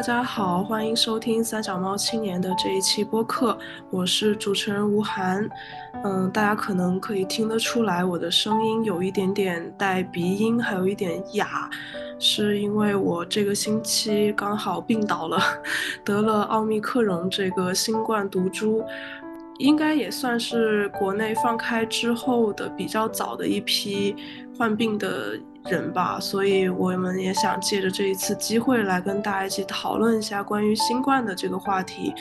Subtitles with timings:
[0.00, 3.58] 大家好，欢迎收听三脚猫青年的这一期播客，
[3.90, 5.46] 我是主持人吴涵。
[6.02, 11.68] 嗯，大家可能可以听得出来，我的声音有一点点带鼻音，还有一点哑，
[12.18, 15.38] 是因为我这个星期刚好病倒了，
[16.02, 18.82] 得了奥密克戎这个新冠毒株，
[19.58, 24.16] 应该也算是国内放开之后的比较早的一批
[24.56, 25.38] 患病的。
[25.64, 32.14] 人吧，所以我们也想借着这一次机会来跟大家一起讨论一下关于新冠的这个话题。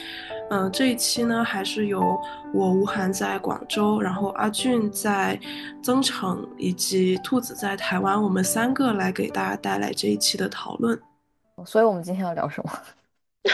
[0.50, 2.20] 嗯，这一期呢，还是由
[2.54, 5.40] 我吴涵在广州，然后阿俊在
[5.82, 11.00] 增城，以及兔子在台湾，我们三个来给大家带来这一期的讨论。
[11.66, 12.72] 所以我们今天要聊什么？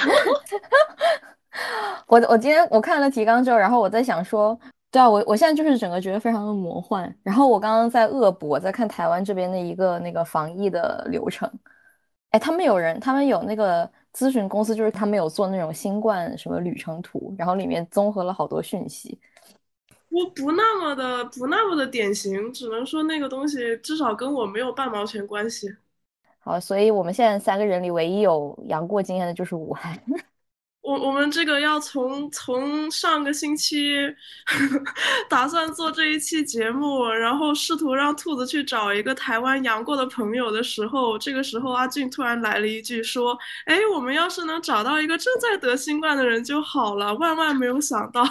[2.07, 4.57] 我我今天我看了提纲之后，然后我在想说。
[4.95, 7.13] 对啊，我我现在就是整个觉得非常的魔幻。
[7.21, 11.51] 然后我刚刚在恶补，我在看台湾这边的一个那个防疫的流程。
[12.29, 19.19] 哎，他们有人，他们有那个咨询公司，就是他们有做那种新冠什么旅程图，然后里面综合了好多讯息。
[20.07, 25.75] 我不那么的不那么的典型，只能说那个东西至少跟我没有半毛钱关系。
[26.39, 30.01] 好，所以我们现在三个人里唯一有阳过经验的就是武汉。
[30.85, 33.97] 我我们这个要从从上个星期
[35.27, 48.23] 打算做这一期节目，然后试图让兔子去找一个台湾阳过的朋友的时候，这个时候阿俊突然来了一句说：“哎，我们要是能找到一个正在得新冠的人就好了。”万万没有想到，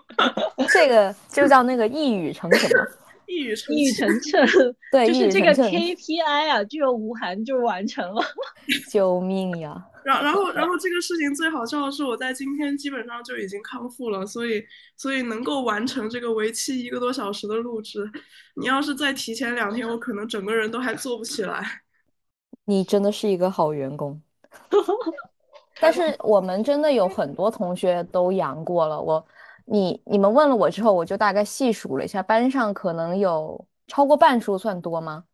[0.68, 2.84] 这个就叫那个一语成谶嘛，
[3.26, 8.22] 一语成一语成 谶，对，就是这个 KPI 啊，就吴涵就完成了，
[8.90, 9.84] 救命呀！
[10.04, 14.62] 然然后然后这个事情最好笑的是，我在今天基本上就已经康复了，所以
[14.96, 18.08] 所以能够完成这个为期一个多小时的录制。
[18.54, 21.82] 你要是再提前两天，我可能整个人都还做不起来。
[22.66, 24.20] 你真的是一个好员工。
[25.80, 29.00] 但是我们真的有很多同学都阳过了。
[29.00, 29.24] 我
[29.66, 35.24] 你你们问了我之后，我就大概细数了一下，班上可能有超过半数，算多吗？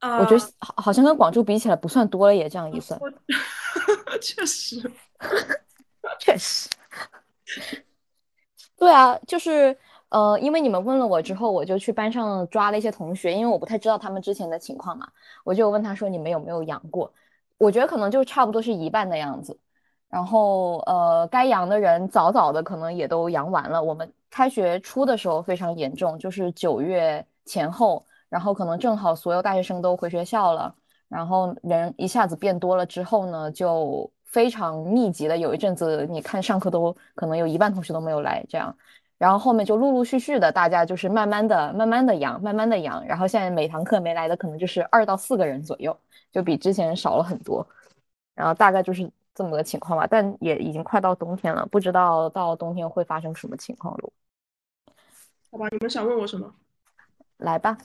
[0.00, 3.00] 我觉得好，好像跟广州比起来不算多了，也这样一算，
[4.20, 4.76] 确实，
[6.18, 6.68] 确实，
[8.76, 9.74] 对啊，就是
[10.10, 15.08] 呃，因为你们问了我之后，我就去班上抓了一些同学，因为我不太知道他们之前的情况嘛，
[15.42, 17.10] 我就问他说你们有没有养过？
[17.56, 19.58] 我觉得可能就差不多是一半的样子，
[20.14, 23.82] 然后呃，该阳的人早早的可能也都阳完了。
[23.82, 28.04] 我们开学初的时候非常严重，就是九月前后。
[28.28, 30.74] 然后可能正好所有大学生都回学校了，
[31.08, 38.76] 然后人一下子变多了之后呢，就非常密集的有一阵子，你看上课都可能有一半同学都没有来这样，
[39.18, 45.96] 然后后面就陆陆续续的大家就是慢慢的、慢慢的阳、慢慢的阳，然后现在每堂课没来的可能就是二到四个人左右，
[46.32, 47.64] 就比之前少了很多，
[48.34, 50.06] 然后大概就是这么个情况吧。
[50.06, 54.12] 但也已经快到冬天了，不知道到冬天会发生什么情况了。
[55.50, 56.54] 好吧，你们想问我什么？
[57.36, 57.76] 来吧，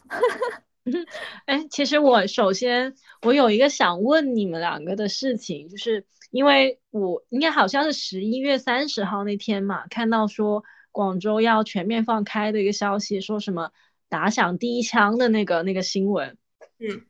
[1.46, 13.72] 哎，其实我首先我有一个想问你们两个的事情，就是因为我应该好像是十一月三十号那天嘛，看到说广州要全面放开的一个消息，说什么
[14.08, 16.38] 打响第一枪的那个那个新闻，
[16.78, 17.06] 嗯，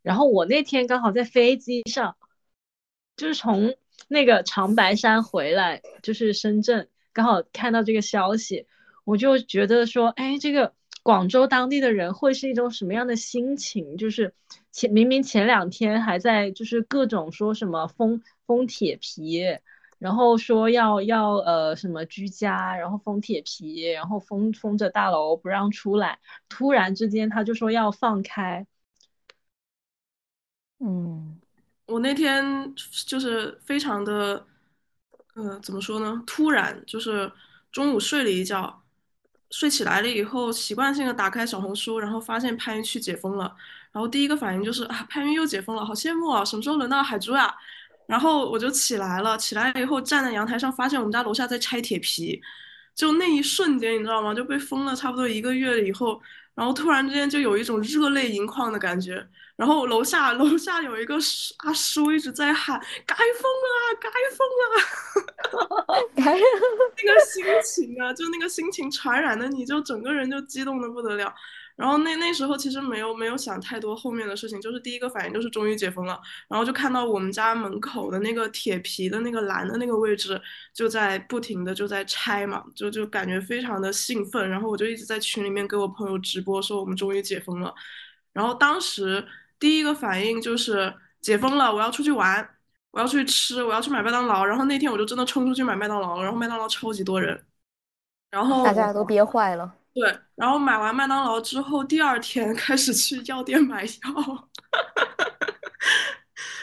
[0.00, 2.16] 然后我那天刚好在飞机上，
[3.16, 3.74] 就是从
[4.08, 8.66] 那个长白山回来，就是深圳，刚好看到这个消息，
[9.04, 10.74] 我就觉得说，哎，这个。
[11.04, 13.96] 广州当地的人会是一种什么样的心情？
[13.96, 14.32] 就是
[14.70, 19.42] 前明明前两天还在就是各种说什么封封铁皮，
[19.98, 28.64] 然后说要要呃什么居家，然后封铁皮，然后封封着大楼不让出来，突然之间他就说要放开。
[30.78, 31.40] 嗯，
[31.86, 32.74] 我那天
[33.06, 34.46] 就是非常的，
[35.34, 36.22] 呃，怎么说呢？
[36.26, 37.30] 突然就是
[37.70, 38.78] 中午睡了一觉。
[39.54, 43.54] 睡起来了以后，习惯性的打开小红书，然后发现番禺区解封了，
[43.92, 46.42] 然后第一个反应就是啊，番禺又解封了，好羡慕啊！
[46.42, 47.54] 什么时候轮到海珠呀？
[48.06, 52.40] 然后我就起来了，起来以后站在阳台上，发现我们家楼下在拆铁皮，
[52.94, 54.32] 就那一瞬间，你知道吗？
[54.32, 56.18] 就被封了差不多一个月了以后。
[56.54, 59.26] 然后突然之间就有一种热泪盈眶的感觉，
[59.62, 61.14] 然后楼下楼下有一个
[61.58, 64.64] 阿叔一直在喊“该封了，该封了”
[66.18, 71.32] 那个心情啊，就那个心情传染的，你就整个人就激动的不得了。
[71.76, 80.42] 然后那那时候其实没有没有想太多后面的事情，就是第一个反应就是终于解封了，然后就看到我们家门口的那个铁皮的那个栏的那个位置
[80.74, 87.72] 就在不停的就在拆嘛，就就感觉非常的兴奋，然后我就一直在群里面给我朋友直播说我们终于解封了，
[88.32, 89.24] 然后当时
[89.62, 92.44] 第一个反应就是解封了，我要出去玩，
[92.90, 94.44] 我要去吃，我要去买麦当劳。
[94.44, 97.40] 然后那天我就真的冲出去买麦当劳了，然后麦当劳超级多人，
[98.32, 99.72] 然后大家都憋坏了。
[99.94, 103.90] 对，然后买完麦当劳之后，第二天 开始去药店买药。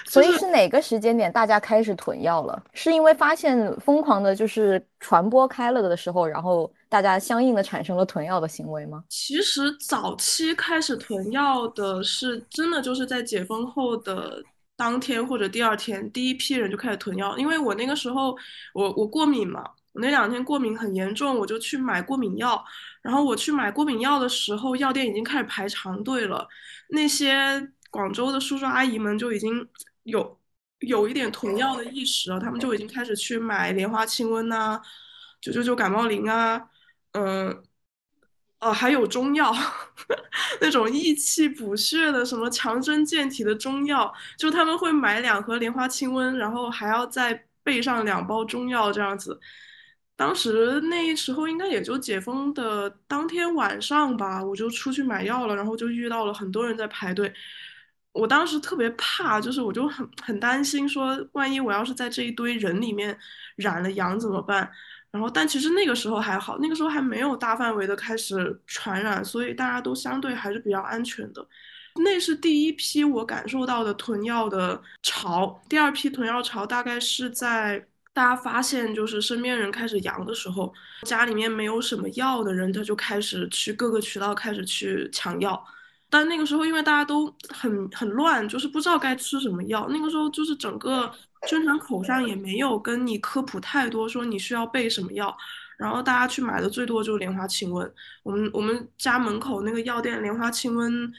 [0.06, 2.62] 所以是哪个时间点大家开始囤药了？
[2.74, 9.04] 是因为发现疯狂的就是传播开了的时候，然后大家相应的产生了囤药的行为吗？
[9.08, 14.44] 其实早期开始囤药的是真的就是在解封后的
[14.76, 17.38] 当天或者第二天，第一批人就开始囤药。
[17.38, 18.36] 因为我那个时候
[18.74, 19.64] 我我过敏嘛，
[19.94, 22.62] 我那两天过敏很严重，我就去买过敏药。
[23.02, 26.48] 然后我去买过敏药的时候，药店已经开始排长队了，
[26.90, 29.68] 那些广州的叔叔阿姨们就已经。
[30.04, 30.40] 有
[30.80, 34.82] 有一点囤药的意识了，他们就已经开始去买莲花清瘟呐，
[35.40, 36.58] 九九九感冒灵啊，
[37.14, 37.64] 嗯，
[38.60, 39.54] 哦，还有中药，
[40.62, 49.40] 那种益气补血的，什么强身健体的中药，就他们会买两盒莲花清瘟，然后还要再备上两包中药这样子。
[50.16, 57.34] 当时那时候应该也就解封的当天晚上吧，我就出去买药了，然后就遇到了很多人在排队。
[58.12, 63.18] 我当时特别怕，就是我就很很担心，说万一我要是在这一堆人里面
[63.56, 64.70] 染了阳怎么办？
[65.12, 71.46] 然后，但其实那个时候还好，那个时候还没有大范围的开始传染，所以大家都相对还是比较安全的。
[71.96, 77.84] 那是第一批我感受到的囤药的潮，第二批囤药潮大概是在
[78.14, 80.72] 大家发现就是身边人开始阳的时候，
[81.04, 85.62] 家里面没有什么药的人，他就开始去各个渠道开始去抢药。
[86.12, 89.88] 但那个时候，因为大家都很很乱，就是不知道该吃什么药。
[89.90, 91.12] 那个时候，就是整个
[91.48, 95.36] 宣传口上也没有跟你科普太多，说你需要备什么药。
[95.78, 97.90] 然后大家去买的最多就是莲花清瘟。
[98.24, 101.10] 我们我们家门口那个药店莲花清瘟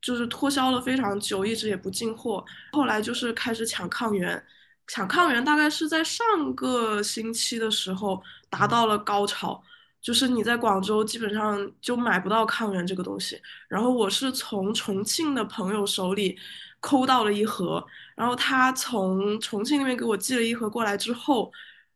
[0.00, 2.44] 就是脱销了非常久，一直也不进货。
[2.72, 4.42] 后来就是开始抢抗原，
[4.86, 6.24] 抢抗原大概是在上
[6.54, 9.62] 个星期的时候达到了高潮。
[10.00, 16.38] 就是你在广州基本上就买不到抗原这个东西，然后我是从重庆的朋友手里
[16.78, 17.84] 抠到了一盒，
[18.16, 21.52] 然后他从重庆那边给我寄了一盒过来之后，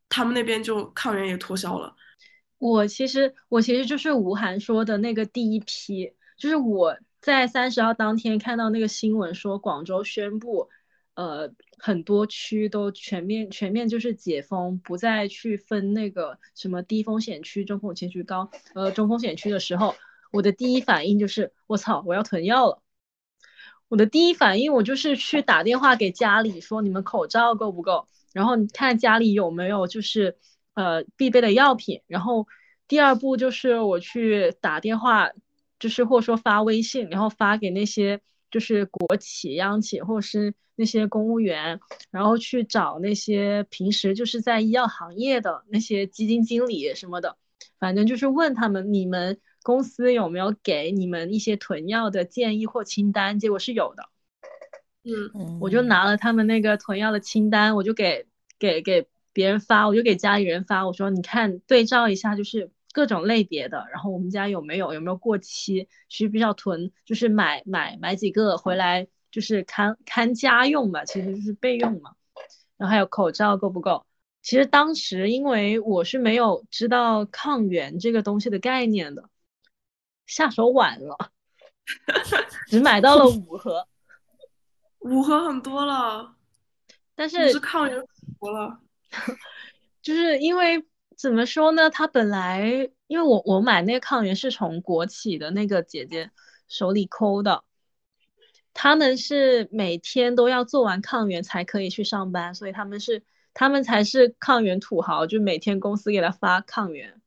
[0.09, 1.97] 他们那边就抗原也脱销了。
[2.59, 10.69] 我其实我其实就是吴涵说的那个第一批，就是我在三十号当天看到那个新闻说广州宣布。
[11.15, 19.95] 呃，很多区都全面全面就是解封，不再去分那个什么低风险区、中风险区、高呃中风险区的时候，
[20.33, 22.81] 我的第一反应就是我操，我要囤药了。
[23.91, 30.39] 我的第一反应我就是去打电话给家里说你们口罩够不够，然后你看家里有没有就是
[30.73, 32.47] 呃必备的药品，然后
[32.89, 35.29] 第二步就是我去打电话，
[35.79, 38.21] 就是或者说发微信，然后发给那些
[38.51, 40.55] 就是国企、央企或者是。
[40.77, 41.79] 那些公务员，
[42.11, 47.37] 然后去找那些平时就是在医药行业的那些基金经理什么的，
[47.79, 53.39] 反正就是问他们，你们公司有没有给你们一些囤药的建议或清单？
[53.39, 54.09] 结果是有的。
[55.03, 58.27] 嗯，我就拿了他们那个囤药的清单，我就给
[58.59, 69.09] 给给别人发，我就给家里人发，我说你看对照一下，就是各种类别的，然后我们家有没有有没有过期，需不需要囤，就是买买买几个回来。
[69.33, 72.17] 就是看看家用吧，其实就是备用嘛。
[72.77, 74.05] 然后还有口罩够不够？
[74.43, 79.30] 其实当时因为我是没有知道抗原这个东西的概念的，
[80.31, 81.17] 下手晚了，
[82.69, 83.87] 只买到了 五盒，
[85.01, 86.35] 五盒很多了。
[87.15, 88.01] 但是是抗原
[88.39, 88.81] 服了，
[90.01, 91.91] 就是因为怎么说呢？
[91.91, 96.31] 他本来因为我我买那个抗原是从国企的那个姐姐
[96.69, 97.65] 手里抠的。
[98.73, 107.21] 他们是每天都要做完抗原才可以去上班，所以他们是他们才是抗原土豪，就每天公司给他发抗原。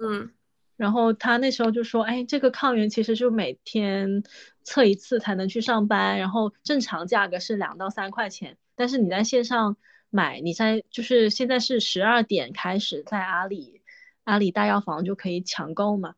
[0.00, 0.32] 嗯，
[0.78, 4.22] 然后他那时候就说：“哎，这个抗原其实就每天
[4.62, 9.76] 测一次才能去上班，然后正常价格是两到三块钱，但是你在线上
[10.08, 13.82] 买，你在就是现在是十二点开始在阿里
[14.24, 16.14] 阿里大药房就可以抢购嘛，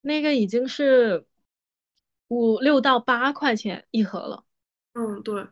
[0.00, 1.24] 那个已经是。”
[2.28, 4.44] 五六到八块钱一盒了，
[4.94, 5.46] 嗯，对，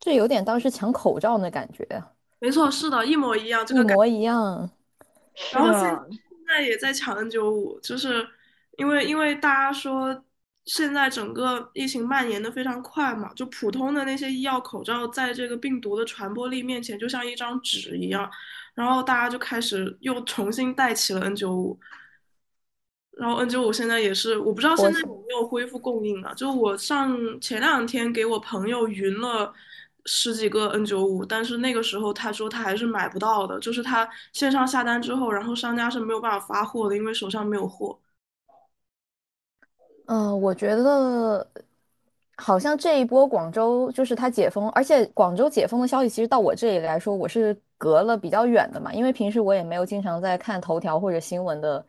[0.00, 1.86] 这有点当时抢口罩的感觉
[2.40, 4.68] 没错，是的，一模一样，这个一模一样。
[5.54, 5.72] 然后
[6.48, 8.26] 在也在抢 N 九五，就是
[8.78, 10.24] 因为因为大家说
[10.64, 18.30] 现在整个疫情蔓延的非常快嘛，就普通的那些医药口罩在这个病毒的传播力面前就像一张纸一样，
[18.74, 21.78] 然后大家就开始又重新带起了 N 九五。
[23.12, 26.32] 然后 N 九五现在也是，我不知道现在有没有恢复供应啊？
[26.34, 29.52] 就我上前两天给我朋友匀了
[30.10, 37.98] 十几个 N95，但是那个时候他说他还是买不到的，就是他线上下单之后，然后商家是没有办法发货的，因为手上没有货。
[40.06, 41.46] 嗯，我觉得
[42.36, 51.84] 好像这一波广州就是它解封，而且广州解封的消息其实到我这里来说，我是隔了比较远的嘛，因为平时我也没有经常在看头条或者新闻的。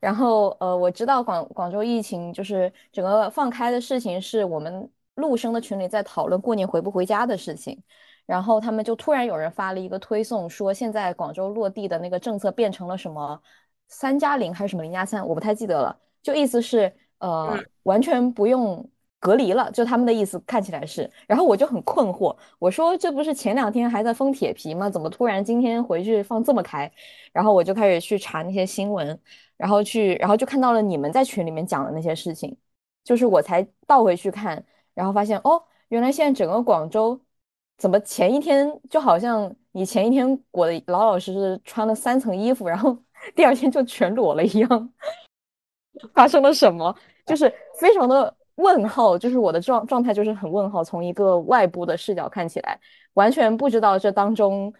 [0.00, 7.82] 然后呃，我知道广广州疫情就是整个放开的事情，是我们陆生的群里在讨论过年回不回家的事情。
[8.24, 13.42] 然后他们就突然有人发了一个推送，说现在广州落地的那个政策变成了什么
[13.88, 15.98] 三加零还是什么零加三，我不太记得了。
[16.22, 16.92] 就意思是。
[17.18, 18.86] 呃，完全不用
[19.18, 21.10] 隔离了，就他们的意思看起来是。
[21.26, 24.90] 然后我就很困惑，我说这不是前两天还在封铁皮吗？
[24.90, 26.92] 怎么突然今天回去放这么开？
[27.32, 29.18] 然后我就开始去查那些新闻，
[29.56, 32.54] 然后去，然后就看到了你们在群里面讲的那些事情，
[33.02, 34.62] 就是我才倒回去看，
[34.96, 37.20] 然后发现哦，原来现在整个广州
[37.78, 42.96] 怎么前一天就好像你前一天裹的老老实实穿了三层衣服，然后
[43.36, 44.92] 第二天就全裸了一样。
[46.14, 46.94] 发生了什么？
[47.26, 50.82] 就是非常的问号，就是我的状状态就是很问号。
[50.82, 52.80] 从一个外部的视角看起来，
[53.14, 54.72] 完全不知道这当中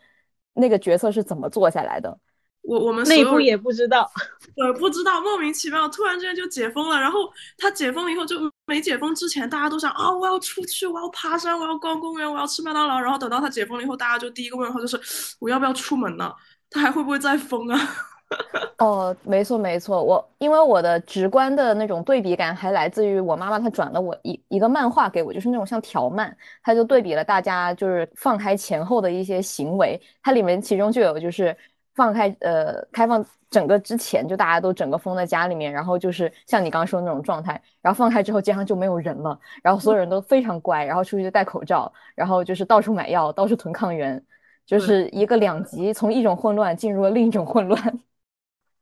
[0.54, 2.18] 那个角色是怎么做下来的。
[2.66, 4.10] 我我们内部也不知道，
[4.56, 6.98] 对，不知道，莫名其妙，突然之间就解封了。
[6.98, 7.20] 然后
[7.56, 13.00] 他解封以后，就没解封之前，大家都想啊，我要出去，我要爬山，我要逛公园，我要吃麦当劳。
[13.00, 14.98] 然后等到他解封了以后，大家就第一个问号就是，
[15.38, 16.32] 我要不要出门呢？
[16.68, 17.78] 他还会不会再封啊？
[18.78, 31.56] 哦，没错没错，我因为我的直观的那种对比感还来自于我妈妈，她转了我一一个漫画给我，就是那种像条漫，她就对比了大家就是放开前后的一些行为，它里面其中就有就是
[31.96, 44.22] 放开呃开放整个之前就大家都整个封在家里面，然后就是像你刚刚说的那种状态，然后放开之后街上就没有人了，然后所有人都非常乖，然后出去就戴口罩，然后就是到处买药，到处囤抗原，
[44.66, 48.00] 就是一个两极，从一种混乱进入了另一种混乱。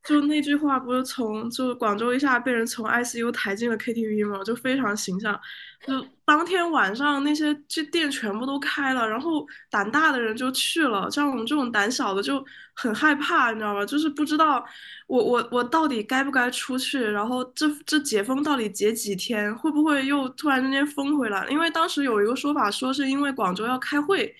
[0.06, 4.44] 就那句话不是从就广州一下被人从 ICU 抬进了 KTV 吗？
[4.44, 5.38] 就非常形象。
[5.86, 12.44] 就当天晚上那些这店全部都开了，然后胆大的人就去了，像我们这种胆小的就
[12.74, 13.84] 很害怕，你知道吗？
[13.86, 14.62] 就是不知道
[15.06, 21.46] 我我我到底该不该出去，然后这这解封到底解几天，会不会又突然之间封回来？
[21.48, 24.34] 因为当时有一个说法说是因为广州要开会，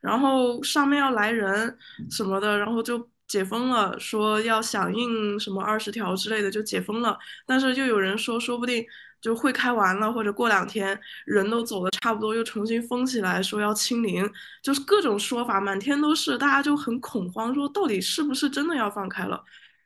[0.00, 1.76] 然后上面要来人
[2.10, 3.06] 什么的，然后就。
[3.30, 8.84] 解封了，说要响应什么二十条之类的就解封了，但是又有人说，说不定
[9.20, 14.28] 就会开完了，或者过两天人都走的差不多，又重新封起来，说要清零，
[14.60, 19.44] 就是各种说法满天都是，大家就很恐慌，说到底是不是真的要放开了？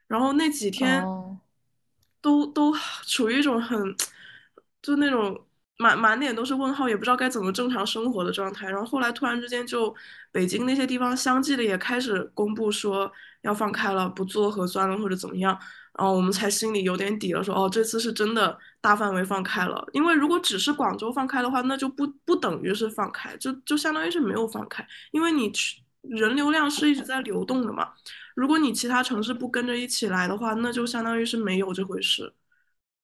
[0.08, 1.04] 然后那几天
[2.22, 2.74] 都都
[3.06, 3.94] 处于一种很
[4.80, 5.44] 就那种。
[5.76, 8.70] 满满脸都是问号，也不知道该怎么正常生活的状态。
[8.70, 9.92] 然后后来突然之间，就
[10.30, 13.12] 北京那些地方相继的也开始公布说
[13.44, 15.58] 要放开了，不做核酸了或者怎么样。
[15.96, 19.86] 然后我们才心里有点底了，说哦，这次是真的大范围放开了。
[19.92, 27.92] 因为如果只是广州放开的话，那就不不等于是放开，就就相当于是没有放开，因为你去人流量是一直在流动的嘛。
[28.34, 32.34] 如果你其他城市不跟着一起来的话，那就相当于是没有这回事。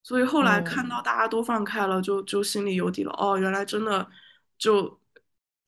[0.03, 3.13] 所以后来看到大家都放开了，就就心里有底了。
[3.19, 4.09] 哦，原来真的
[4.59, 5.00] 就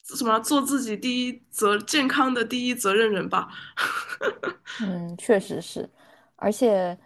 [0.04, 3.48] 什么做自己第一责健康的第一责任人吧。
[4.80, 5.88] 嗯，确实是。
[6.36, 6.98] 而且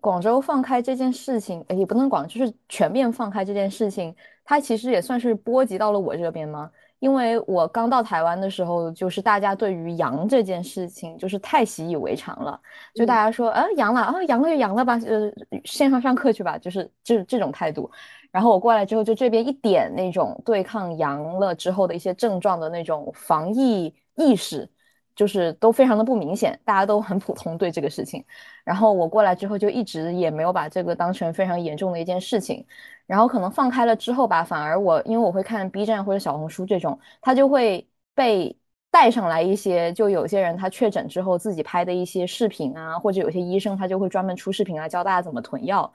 [0.00, 6.70] 广州放开这件事情，也不能广，就是全面放开这件事情，它其实也算是波及到了我这边吗？
[7.02, 12.60] 因为我刚到台湾的时候，就是大家对于阳这件事情就是太习以为常了，
[12.94, 15.28] 就大家说，呃，阳了啊，阳了就阳了吧，呃，
[15.64, 17.90] 线上上课去吧，就是就是这种态度。
[18.30, 24.70] 然后我过来之后，就这边一点那种对抗阳了之后的一些症状的那种防疫意识。
[25.14, 28.24] 就是都非常的不明显，大家都很普通对这个事情。
[28.64, 32.64] 然后我过来之后就一直也没有把这个当成非常严重的一件事情。
[33.06, 38.56] 然后可能放开了之后吧，反而我因为我会看 B 站或者小红书这种，他就会被
[38.90, 45.92] 带上来一些，就有些人他确诊之后自己拍的一些视频啊，或者有些医生他就会专门出视频来教大家怎么囤药。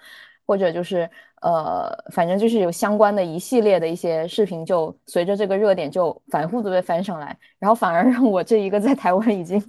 [0.48, 1.08] 或者就是
[1.42, 9.62] 呃，反正就是有相关的一系列的一些视频，就随着这个热点就反复的被翻上来，然后反而让我这一个在台湾已经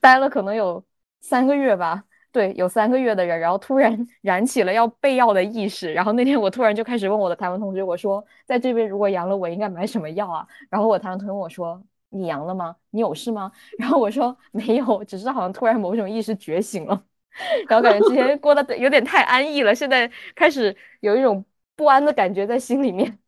[0.00, 0.82] 待了可能有
[1.20, 10.46] 三个月吧，对，有三个月的人，然后突然 燃起了要备药的意识，然后那天我突然就开始问我的台湾同学，我说在这边如果阳了，我应该买什么药啊？
[10.70, 12.74] 然后我台湾同学问我说，你阳了吗？
[12.90, 13.52] 你有事吗？
[13.78, 17.04] 然后我说没有，只是好像突然某种意识觉醒了。
[17.68, 21.44] 然后感觉之前过得有点太安逸了，现在开始有一种
[21.76, 23.18] 不安的感觉在心里面。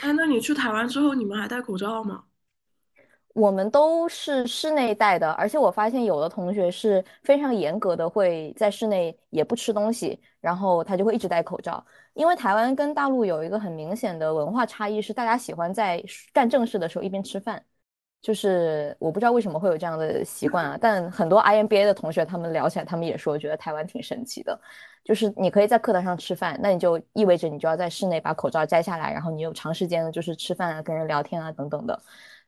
[0.00, 2.24] 哎，那你去台湾之后，你们还戴口罩吗？
[3.32, 11.84] 我们都是室内戴的，而且我发现有的同学是非常严格的，会在室内也不吃东西，然后他就会一直戴口罩。
[12.14, 17.64] 因为台湾跟大陆有一个很明显的文化差异，是大家喜欢在干正事的时候一边吃饭。
[18.22, 24.58] 就是我不知道为什么会有这样的习惯啊，但很多 IMBA 的同学他们聊起来，他们也说觉得台湾挺神奇的。
[25.02, 31.98] 就是你可以在课堂上吃饭，那你就意味着你就要在室内把口罩摘下来，然后你有长时间的就是吃饭啊、跟人聊天啊等等的。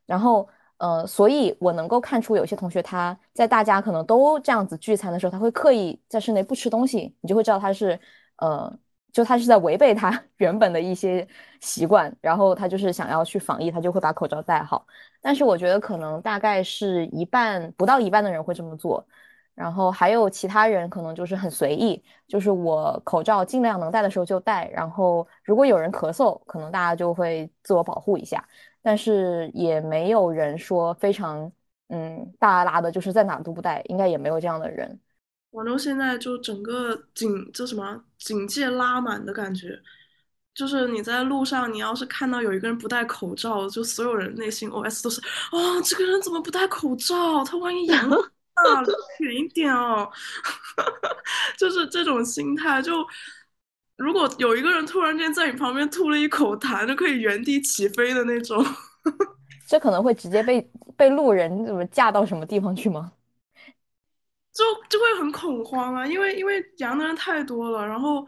[0.05, 7.99] 然后呃，所以我能够看出有些同学他在大家可能都这样子聚餐的时候，他会刻意在室内不吃东西，你就会知道他是
[8.37, 8.71] 呃。
[9.13, 11.25] 就他是在违背他 原本的一些
[11.61, 14.85] 习惯，然后他就是想要去防疫，他就会把口罩戴好。
[15.21, 19.05] 但是我觉得可能大概是一半不到一半的人会这么做，
[19.55, 28.45] 然后还有其他人可能就是很随意，就是我口罩尽量能戴的时候就戴，然后如果有人咳嗽，可能大家就会自我保护一下，
[28.81, 31.49] 但是也没有人说非常
[31.89, 34.99] 嗯大拉的，就是在哪都不戴，应该也没有这样的人。
[35.53, 39.79] 广州现在就整个警就什么警戒拉满的感觉，
[40.55, 47.43] 就是你在路上，你要是看到有一个人不戴口罩，就所有人内心 OS 都是啊，这个人怎么不戴口罩？
[47.43, 48.17] 他万一阳了，
[49.21, 50.09] 远一点哦，
[51.55, 52.81] 就是这种心态。
[52.81, 53.05] 就
[53.95, 58.65] 如果有一个人突然间在你旁边吐了一口痰，就可以原地起飞的那种。
[59.69, 60.67] 这可能会直接被
[60.97, 63.11] 被路人怎么架到什么地方去吗？
[64.53, 68.23] 就就会很恐慌啊，因为因为阳的人太多了，然后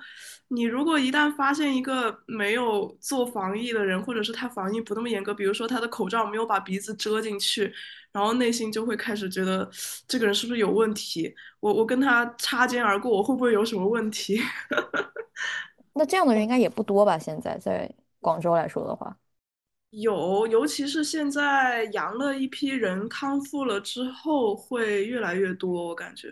[0.47, 7.71] 你如果一旦发现一个没有做防疫的人，或者是他防疫不那么严格，比如说他的口罩没有把鼻子遮进去，
[8.11, 9.69] 然后内心就会开始觉得
[10.07, 11.31] 这个人是不是有问题？
[11.59, 14.41] 我我跟他擦肩而过，我会不会有什么问题？
[15.93, 17.19] 那这样的人应该也不多吧？
[17.19, 19.15] 现在在广州来说的话。
[20.01, 25.87] 有，尤其是现在阳了一批人康复了之后，会越来越多。
[25.87, 26.31] 我感觉，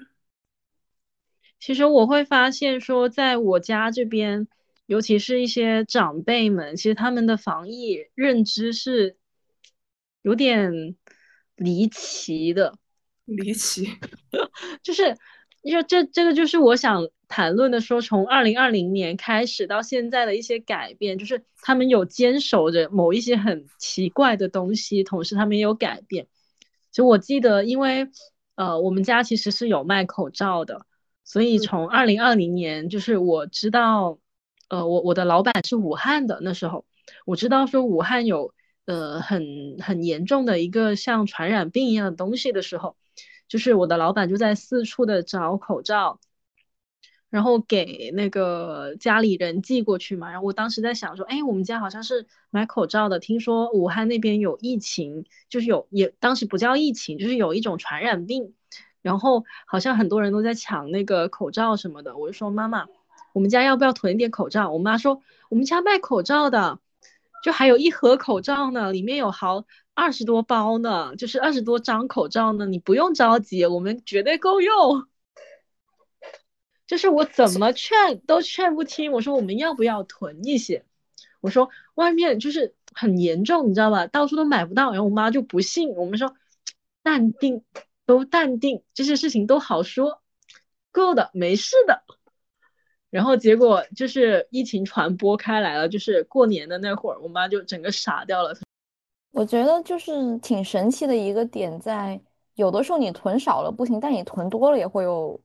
[1.60, 4.48] 其实我会发现说，在我家这边，
[4.86, 9.18] 尤其是一些长辈们，其实他们的防疫认知是
[10.22, 10.96] 有点
[11.56, 12.78] 离奇的。
[13.26, 13.88] 离奇，
[14.84, 15.18] 就是，
[15.62, 17.08] 因为这这个就是我想。
[17.36, 26.28] 谈论的说，从二零二零年开始到现在的一些改变，就是他们有坚守着某一些很奇怪的东西，同时他们也有改变。
[26.92, 28.08] 就我记得，因为
[28.54, 30.86] 呃，我们家其实是有卖口罩的，
[31.24, 34.20] 所以从二零二零年，就是我知道，
[34.70, 36.86] 呃，我我的老板是武汉的，那时候
[37.26, 38.54] 我知道说武汉有
[38.86, 39.44] 呃很
[39.82, 42.96] 很严重的一个像传染病一样的东西的时候，
[43.48, 46.20] 就是我的老板就在四处的找口罩。
[47.34, 58.54] 然后给那个家里人寄过去嘛，然后我当时在想说，哎，我们家好像是买口罩的，听说武汉那边有疫情，就是有也当时不叫疫情，就是有一种传染病，
[59.02, 62.86] 然后好像很多人都在抢那个口罩什么的，我就说妈妈，
[63.34, 64.70] 我们家要不要囤一点口罩？
[64.70, 65.20] 我妈说
[65.50, 66.78] 我们家卖口罩的，
[67.44, 69.66] 就还有一盒口罩呢，里面有好
[69.96, 75.08] 二十多包呢，就是二十多张口罩呢，你不用着急，我们绝对够用。
[76.94, 80.86] 就是我怎么劝都劝不听，我说我们要不要囤一些？
[81.42, 84.06] 我说外面就是很严重，你知道吧？
[84.06, 84.92] 到处都买不到。
[84.92, 86.36] 然后我妈就不信，我们说
[87.02, 87.64] 淡定，
[88.06, 90.22] 都淡定，这些事情都好说，
[90.92, 92.04] 够的，没事的。
[93.10, 98.56] 然后结果就是疫情传播开来了，就是过年的那会儿，我妈就整个傻掉了。
[99.32, 102.22] 我觉得就是挺神奇的一个点在，
[102.54, 105.42] 有的时候你囤少了不行，但你囤多了也会有。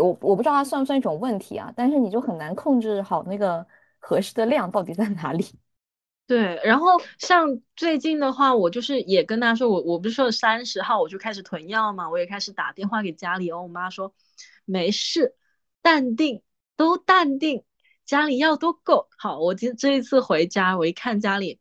[0.00, 3.66] 我我不知道它算不算一种问题啊，但是你就很难控制好那个
[3.98, 5.44] 合适的量到底在哪里。
[6.26, 14.14] 对，然后像最近的话，我就是也跟他说，我我不是说三十号我就开始囤药嘛，我也开始打电话给家里，哦我妈说
[14.64, 15.36] 没事，
[15.82, 16.42] 淡定，
[16.76, 17.64] 都淡定，
[18.06, 19.08] 家里药都够。
[19.18, 21.60] 好，我今这一次回家，我一看家里，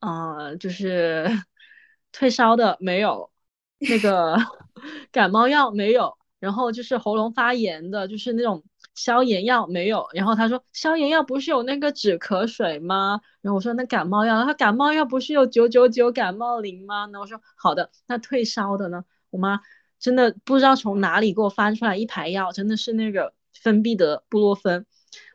[0.00, 1.28] 呃，就是
[2.10, 3.30] 退烧的没有，
[3.78, 4.38] 那个
[5.12, 6.17] 感冒药没有。
[6.40, 8.62] 然后就是喉咙发炎的，就是那种
[8.94, 10.06] 消炎药没有。
[10.12, 13.20] 然后他说消炎药不是有那个止咳水吗？
[13.40, 17.06] 然后我说那感冒药，他感冒药不是有九九九感冒灵吗？
[17.06, 19.04] 那我说好的，那退烧的呢？
[19.30, 19.60] 我妈
[19.98, 24.86] 真的不知道从哪里给我翻出来一排药，真的是那个芬必得、布洛芬。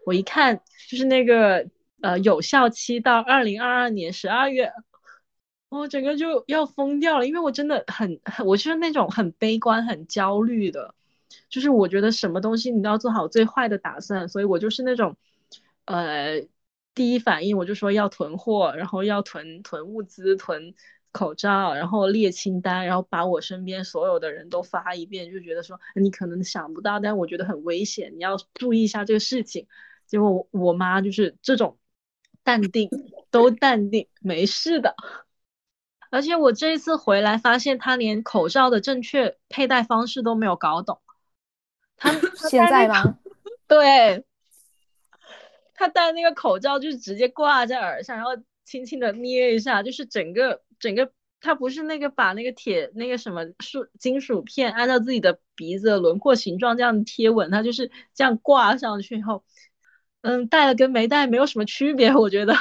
[0.05, 1.67] 我一看就是那个
[2.01, 4.71] 呃有效期到二零二二年十二月。
[5.79, 10.93] 我整个就要疯掉了，因为我真的很很，我就是那种很悲观、很焦虑的，
[11.49, 15.15] 就是我觉得什么东西你都要做好最坏的打算，所以我就是那种，
[15.85, 16.47] 呃，
[16.93, 20.75] 第一反应我就说要囤货，然后要囤囤物资、囤
[21.11, 29.67] 口罩，然后列清单，然后把我身边所有的人都发一遍，就觉得说你可能想不到，但我觉得很危险，你要注意一下这个事情。
[30.05, 31.77] 结果我我妈就是这种
[32.43, 32.89] 淡定，
[33.31, 34.95] 都淡定，没事的。
[36.13, 41.01] 而且我这一次回来发现，他连口罩的正确佩戴方式都没有搞懂。
[41.97, 42.11] 他
[42.47, 43.17] 现在吗？
[43.67, 44.23] 对。
[45.73, 48.31] 他戴那个口罩就是直接挂在耳上，然后
[48.63, 59.43] 轻轻的捏一下，就是整个整个，他不是那个把那个铁那个什么树金属片按照自己的鼻子轮廓形状这样贴稳，他就是这样挂上去以后，
[60.21, 62.53] 嗯，戴了跟没戴没有什么区别，我觉得。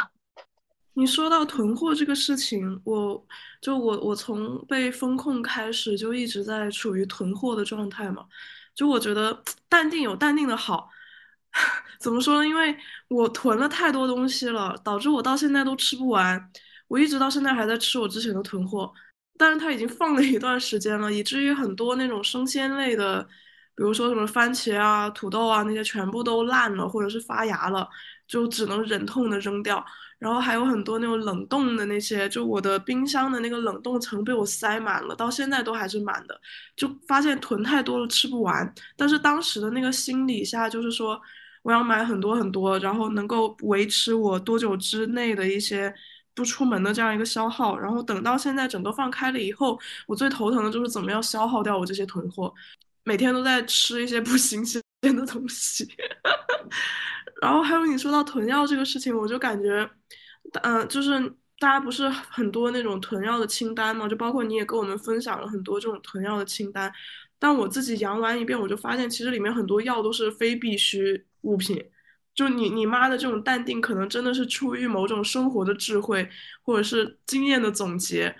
[0.95, 3.27] 你说到囤货这个事情，我
[3.61, 8.27] 就我我从被风控开始就一直在处于囤货的状态嘛，
[8.75, 10.91] 就我觉得淡定有淡定的好。
[12.01, 12.47] 怎么说呢？
[12.49, 12.77] 因为
[13.09, 16.51] 我囤了太多东西了，导致我到现在都吃不完。
[16.89, 18.93] 我一直到现在还在吃我之前的囤货，
[19.39, 23.23] 但是它已经放了一段时间了，以至于很多那种生鲜类的，
[23.75, 27.89] 比如说什么番茄啊、土豆啊那些，全部都烂了或者是发芽了，
[28.27, 29.85] 就只能忍痛的扔掉。
[30.23, 36.41] 然后还有很多那种冷冻的那些，就我的冰箱的那个冷冻层被我塞满了，到现在都还是满的，
[36.77, 38.73] 就发现囤太多了吃不完。
[38.97, 41.21] 但是当时的那个心理下就是说。
[41.65, 45.95] 我要买很多很多，然后能够维持我多久之内的一些
[46.35, 47.79] 不出门的这样一个消耗。
[47.79, 52.53] 然后等到现在整个放开了以后，我最头疼的就是怎么样消耗掉我这些囤货。
[53.05, 55.89] 每天都在吃一些不新鲜的东西。
[57.43, 59.91] 然后还有你说到囤药这个事情，我就感觉，
[60.63, 61.19] 嗯，就是
[61.59, 66.93] 大家不是很多那种囤药的清单嘛，就包括你也跟我们分享了很多这种囤药的清单。
[67.39, 71.27] 但我自己阳完一遍，我就发现其实里面很多药都是非必需。
[71.43, 71.85] 物品，
[72.37, 76.31] 就你你妈的这种淡定，可能真的是出于某种生活的智慧，
[76.63, 78.33] 或者是经验的总结。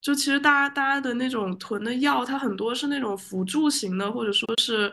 [0.00, 4.90] 就其实大家大家的那种囤的药，它很多是那种辅助型的，或者说是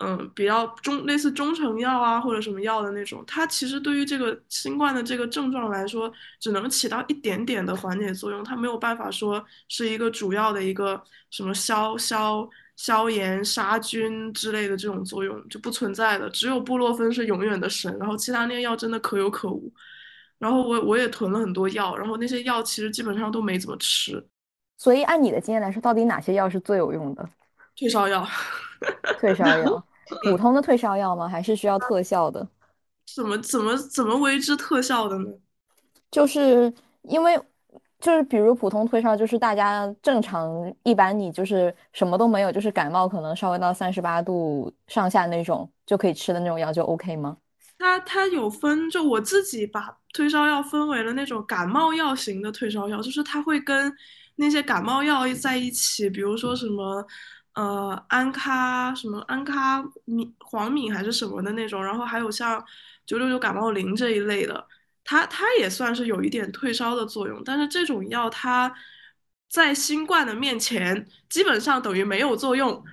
[0.00, 3.22] 嗯比较中类似中成药啊或者什么药的那种。
[3.26, 12.48] 它其实对于这个新冠的这个症状来说，只能起到一点点的缓解作用，它没有办法说是一个主要的一个什么消消。
[12.76, 19.70] 消炎、杀菌之类的这种作用就不存在的，只有布洛芬是永远的神，然后其他那些药真的可有可无。
[20.38, 24.26] 然后我我也囤了很多药，然后那些药其实基本上都没怎么吃。
[24.78, 27.28] 所以按你的经验来说，到底哪些药是最有用的？
[27.76, 28.26] 退烧药。
[29.20, 29.86] 退烧药，
[30.30, 31.28] 普通的退烧药吗？
[31.28, 32.46] 还是需要特效的？
[33.14, 35.26] 怎么怎么怎么为之特效的呢？
[36.10, 37.40] 就是因为。
[38.00, 47.36] 就是比如普通退烧，就是大家正常一般你就是什么都没有，就是感冒可能稍微到三十八度上下那种就可以吃的那种药就 OK 吗？
[47.78, 53.92] 它它有分，就我自己把退烧药分为了那种感冒药型的退烧药，就是它会跟
[54.36, 57.06] 那些感冒药在一起，比如说什么
[57.54, 62.64] 呃安咖什么安咖米黄敏还是什么的那种，然后还有像
[63.06, 64.66] 九九九感冒灵这一类的。
[65.02, 68.72] 它它也算是有一点退烧的作用，但是这种药它
[69.48, 72.84] 在新冠的面前基本上等于没有作用。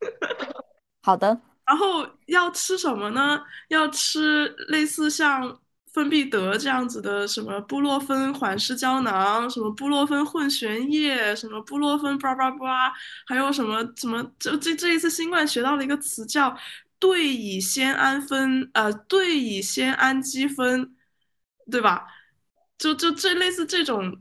[1.02, 3.42] 好的，然后要吃什么呢？
[3.68, 5.60] 要吃类似像
[5.92, 12.92] 芬必得这样子的，什么布洛芬缓释胶囊，什么布洛芬混悬液，什么布洛芬叭叭叭，
[13.26, 14.22] 还有什么什么？
[14.38, 16.56] 就这这一次新冠学到了一个词叫
[16.98, 20.94] 对乙酰氨酚，呃，对乙酰氨基酚。
[21.70, 22.04] 对吧？
[22.76, 24.20] 就就这类似这种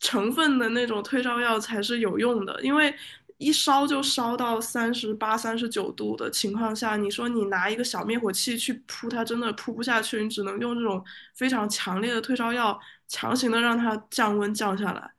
[0.00, 2.94] 成分的那种退烧药才是有用的，因为
[3.38, 11.02] 一烧就烧到三十八、三十九度的情况下，你说你拿一个小灭火器去扑，它真的扑不下去，你只能用这种
[11.34, 15.12] 非常强烈的退烧药强行的让它降温降下来。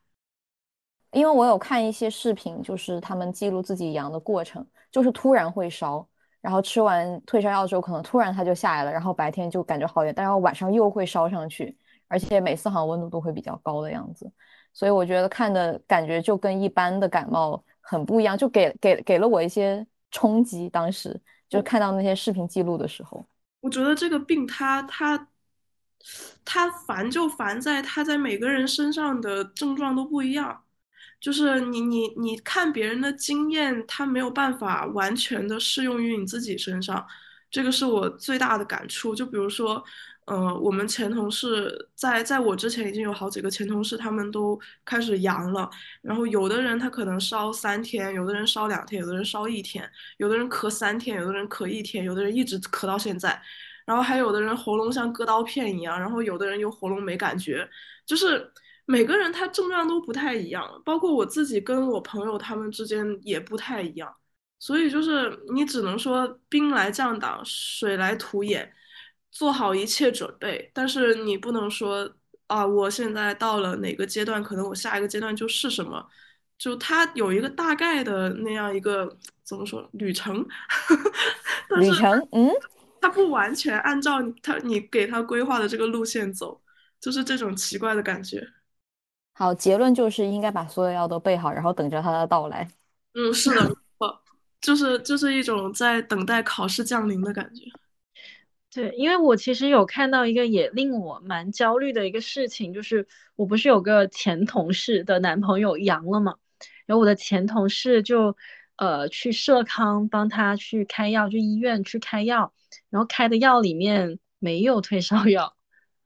[1.11, 6.07] 因为我有看一些视频，就是他们记录自己阳的过程，就是突然会烧。
[6.41, 11.77] 然后吃完退烧药之后，可能突然它就下来了，然后白天就感觉好点，但是晚上又会烧上去，
[12.07, 14.31] 而且每次好像温度都会比较高的样子，
[14.71, 20.69] 所以我觉得看的感觉就跟一般的感冒很不一样，就给给给了我一些冲击。
[20.69, 23.25] 当时就看到那些视频记录的时候，
[23.61, 25.27] 我觉得这个病它它
[26.45, 30.63] 它烦就烦在它在每个人身上的症状都不一样。
[31.19, 37.05] 就是你你你看别人的经验，它没有办法完全的适用于你自己身上，
[37.51, 39.13] 这个是我最大的感触。
[39.13, 39.83] 就比如说，
[40.29, 45.69] 呃，我们前同事在在我之前已经有好几个前同事，他们都开始阳了。
[46.01, 53.41] 然后有的人他可能烧三天，有的人烧两天，有的人烧一天，有的人咳三天，有的人咳一天，有的人一直咳到现在。
[53.85, 57.67] 然后还有的人喉咙像割刀片一样，然后有的人又喉咙没感觉，
[58.05, 58.51] 就是。
[58.91, 64.11] 每个人他症状都不太一样，包括我自己跟我朋友他们之间也不太一样，
[64.57, 68.73] 所以就是你只能说兵来将挡，水来土掩，
[69.31, 72.09] 做好一切准备，但是你不能说
[72.47, 76.05] 啊，我现在到了哪个阶段，可能我下一个阶段就是什么，
[76.57, 80.45] 就他有一个大概的那样一个怎么说旅程，
[81.79, 82.49] 旅程， 嗯，
[82.99, 86.59] 他不完全按照他你给他规划的这个路线走，
[86.99, 88.45] 就是这种奇怪的感觉。
[89.33, 92.67] 好，结论就是应该把所有药都备好，然后等着它的到来。
[93.13, 93.75] 嗯，是的，
[94.59, 97.63] 就是就是一种在等待考试降临的感觉。
[98.73, 106.35] 对，因为我其实有看到一个也令我蛮焦虑的一个事情，就是我不是有个前同事的男朋友阳了嘛，
[106.85, 108.37] 然后我的前同事就
[108.75, 112.53] 呃去社康帮他去开药，去医院去开药，
[112.89, 115.55] 然后开的药里面没有退烧药。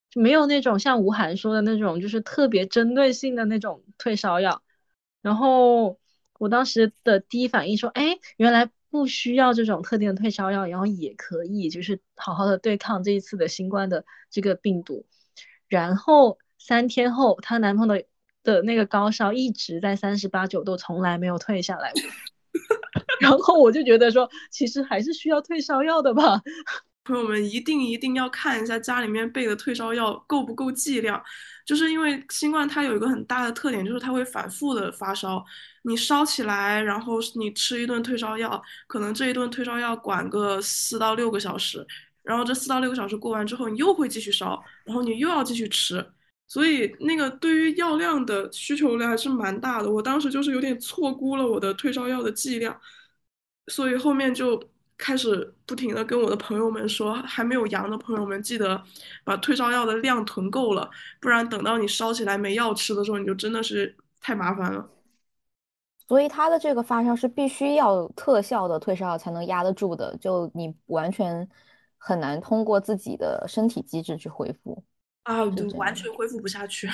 [0.10, 4.62] 就没有那种像吴涵说的那种，就是特别针对性的那种退烧药。
[5.24, 6.00] 然后
[6.38, 15.08] 我当时的第一反应说，哎，原来不需要这种特定的退烧药，然后也可以就是好好的对抗这一次的新冠的这个病毒。
[15.68, 18.04] 然后三天后，她男朋友
[18.44, 21.92] 的那个高烧一直在三十八九度，从来没有退下来。
[23.20, 26.44] 然后我就觉得说，其实还是需要退烧药的吧。
[27.06, 31.22] 朋友们一定一定要看一下家里面备的退烧药够不够剂量，
[31.66, 35.44] 就是因为新冠它有一个很大的特点，就是它会反复的发烧。
[35.84, 41.86] 你烧起来，然后你吃一顿退烧药，可能这一顿退烧药管个四到六个小时，
[42.24, 46.06] 然后这四到六个小时过完之后，你又会继续烧，然后你又要继续吃，
[46.48, 49.92] 所以那个对于药量的需求量还是蛮大的。
[49.92, 52.80] 我当时就是有点错估了我的退烧药的剂量，
[53.68, 54.73] 所以后面就。
[54.98, 58.82] 开始不停的跟我的朋友们说，还没有阳的朋友们记得
[59.24, 64.90] 把退烧药的量囤够了，不然等到你烧起来没药吃的时候，你就真的是太麻烦了。
[66.08, 71.48] 所以他的这个发烧是必须要特效的退烧药才能压得住的，就你完全
[71.98, 74.84] 很难通过自己的身体机制去恢复
[75.24, 76.90] 啊，对，完全恢复不下去。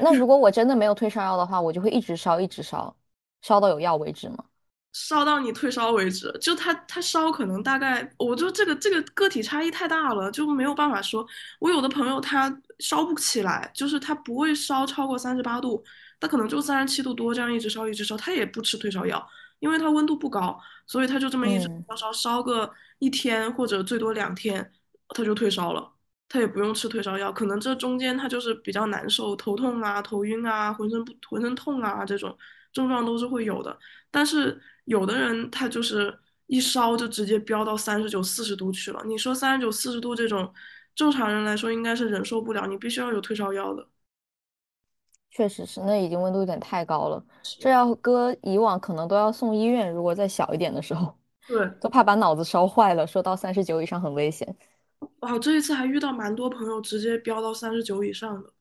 [0.00, 2.96] 那如 果我真的没有退烧药的话，我就会一直烧，一直烧，
[3.42, 4.44] 烧到有药为止吗？
[4.92, 11.26] 烧到你退烧为止，就他他烧可能大概，我就这个这个个体差异太大了，就没有办法说。
[11.58, 15.82] 我有的朋友他烧不起来，就是他不会烧超过三十八度，
[16.20, 19.26] 他可能就三十七度多这样一直烧一直烧，他也不吃退烧药，
[19.60, 24.72] 因为他温度不高，所以他就这么一直烧烧烧个一天或者最多两天，
[25.08, 25.90] 他就退烧了，
[26.28, 32.36] 他也不用吃退烧药，可能这中间他就是比较难受，头痛啊、头晕啊、浑身不浑身痛啊这种
[32.74, 33.78] 症状都是会有的，
[34.10, 34.60] 但是。
[34.84, 39.02] 有的人他就是一烧就直接飙到三十九、四十度去了。
[39.06, 40.52] 你说三十九、四十度这种，
[40.94, 43.88] 正常人来说应该是忍受不了，你必须要有退烧药的。
[45.30, 49.90] 确实是，那已经温度有点太高了，这要搁以往可能都要送医院。
[49.90, 51.16] 如果再小一点的时候，
[51.48, 53.06] 对，都怕把脑子烧坏了。
[53.06, 54.54] 说到三十九以上很危险。
[55.20, 58.52] 哇，这一次还遇到蛮多朋友直接飙到三十九以上的。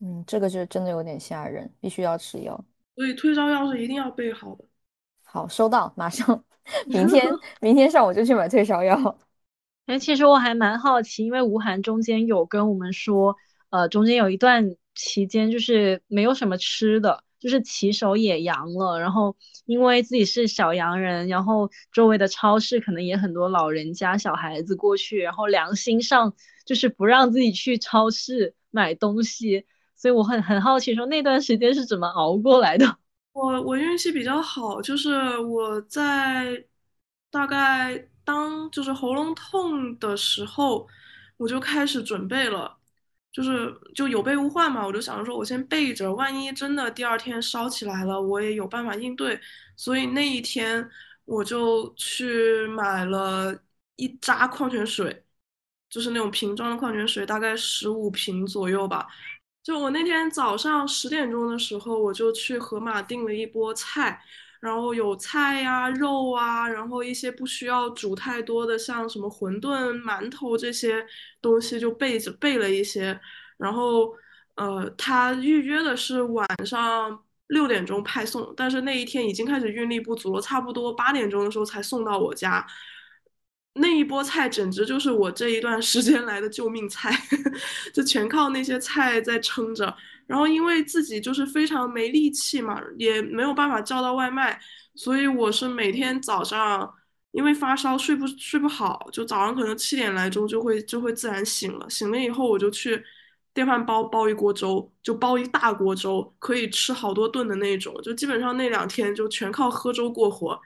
[0.00, 2.64] 嗯，这个就真的有点吓人，必须要吃药。
[2.96, 4.64] 所以退烧药是一定要备好的。
[5.36, 6.42] 好，收到，马上，
[6.88, 9.18] 明天明天上午就去买退烧药。
[9.84, 13.36] 哎，其实我还蛮好奇，因为吴涵中间有跟我们说，
[13.68, 26.32] 呃，中间有一段期间就是没有什么吃的，就是骑手也阳了，然后因为自己是小阳人，然后周围的超市可能也很多老人家、小孩子过去，然后良心上
[26.64, 32.96] 就是不让自己去超市买东西，所以我很很好奇，说那段时间是怎么熬过来的。
[33.36, 36.64] 我我运气比较好，就是我在
[37.30, 40.88] 大概当就是喉咙痛的时候，
[41.36, 42.78] 我就开始准备了，
[43.30, 49.38] 就是就有备无患嘛，我就想着说我先备着，万一真的第二天烧起来了，我也有办法应对。
[49.76, 50.88] 所以那一天
[51.26, 53.54] 我就去买了
[53.96, 55.26] 一扎矿泉水，
[55.90, 59.06] 就是那种瓶装的矿泉水，大概十五瓶左右吧。
[59.66, 64.22] 就我那天早上十点钟的时候，我就去盒马订了一波菜，
[64.60, 71.04] 然后有菜呀、肉啊，然后一些不需要煮太多的，像什么馄饨、馒头这些
[71.42, 73.18] 东西就备着备了一些。
[73.56, 74.12] 然后，
[74.54, 82.64] 呃，他预约的是晚上六点钟派送，但是那一天已经开始运力不足了，差不多八点钟的时候才送到我家。
[83.78, 87.10] 那一波菜简直就是我这一段时间来的救命菜，
[87.92, 89.94] 就全靠那些菜在撑着。
[90.26, 94.58] 然后因为自己就是非常没力气嘛，也没有办法叫到外卖，
[94.94, 96.92] 所以我是每天早上
[97.32, 101.88] 因为发烧睡不睡不好，就早上可能七点来钟就会就会自然醒了。
[101.88, 103.00] 醒了以后我就去
[103.54, 110.60] 电饭煲煲一锅粥，就煲一大锅粥，可以吃好多顿的那种，就基本上那两天就全靠喝粥过活。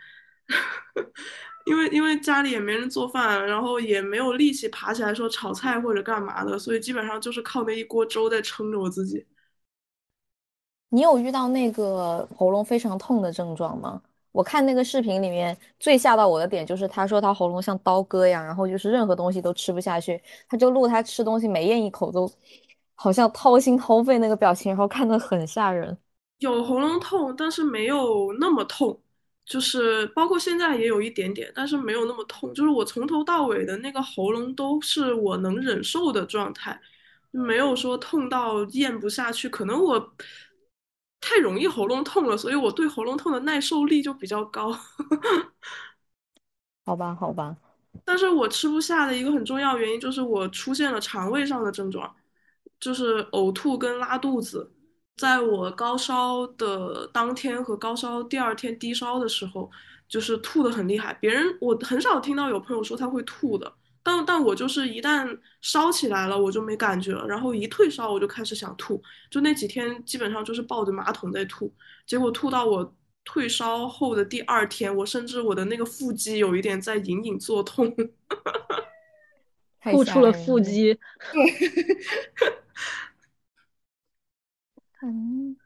[1.64, 9.26] 因为因为家里也没人做饭，然后也没有力气爬起来说炒菜或者干嘛的，所以基本上就是靠那一锅粥在撑着我自己。
[10.88, 14.02] 你有遇到那个喉咙非常痛的症状吗？
[14.32, 22.30] 我看那个视频里面最吓到我的点就是他说他喉咙像刀割一样，然后就是任何东西都吃不下去，他就录他吃东西每咽一口都
[22.94, 25.96] 好像掏心掏肺那个表情，然后看得很吓人。
[26.38, 29.00] 有喉咙痛，但是没有那么痛。
[29.46, 32.54] 就是包括现在也有一点点，但是没有那么痛。
[32.54, 36.80] 就是我从头到尾的那个喉咙都是我能忍受的状态，
[37.32, 39.48] 没有说痛到咽不下去。
[39.48, 40.14] 可能我
[41.20, 44.72] 太容易喉咙痛了，所以我对喉咙痛的耐受力就比较高。
[46.86, 47.56] 好吧，好吧。
[48.04, 52.14] 但是我吃不下的一个很重要原因就是我出现了肠胃上的症状，
[52.78, 54.70] 就是呕吐跟拉肚子。
[55.16, 59.70] 在我高烧的当天和高烧第二天低烧的时候，
[60.08, 61.12] 就是吐的很厉害。
[61.20, 63.70] 别人我很少听到有朋友说他会吐的，
[64.02, 71.70] 但但我就是一旦烧起来了，我就没感觉了，然后一退烧我就开始想吐，就那几天基本上就是抱着马桶在吐，
[72.06, 72.94] 结果吐到我
[73.24, 77.94] 退烧后的第二天，我甚至我的那个腹肌有一点在隐隐作痛，
[79.92, 80.98] 吐出了腹肌。
[85.02, 85.56] 嗯，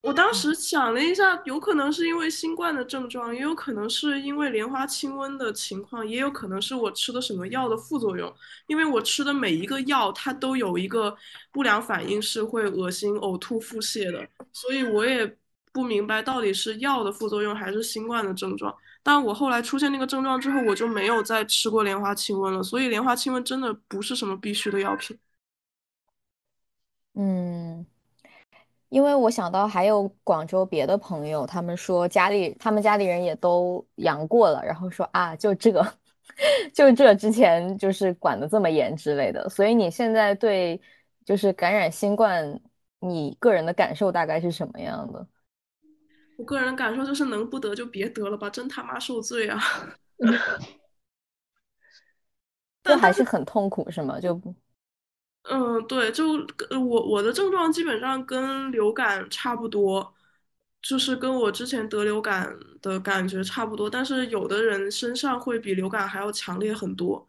[0.00, 8.32] 我当时想了一下，有可能是因为新冠的症状，也有可能是因为莲花清瘟的情况，也有可能是我吃的什么药的副作用。
[8.66, 11.14] 因为我吃的每一个药，它都有一个
[11.52, 15.36] 不良反应，是会恶心、呕吐、腹泻的，所以我也
[15.72, 18.74] 不明白到底是药的副作用还是新冠的症状。
[19.02, 22.62] 但我后来出现那个症状之后，我就没有再吃过莲花清瘟了。
[22.62, 25.18] 所以莲花清瘟真的不是什么必须的药品。
[27.14, 27.84] 嗯。
[28.88, 35.86] 因为我想到还有广州别的朋友，他们说家里他们家里人也都阳过了，然后说啊，就这个，
[36.72, 39.48] 就这之前就是管的这么严之类的。
[39.48, 40.80] 所以你现在对
[41.24, 42.60] 就是感染新冠，
[43.00, 45.26] 你个人的感受大概是什么样的？
[46.38, 49.58] 我个人感受就是能不得就别得了吧，真他妈受罪啊！
[52.80, 54.18] 但还是很痛苦是吗？
[54.20, 54.54] 就不。
[55.42, 56.32] 嗯，对，就
[56.78, 60.14] 我我的症状基本上跟流感差不多，
[60.82, 67.26] 就是跟我之前得流感的感觉差不多，但是有的人身上会比流感还要强烈很多，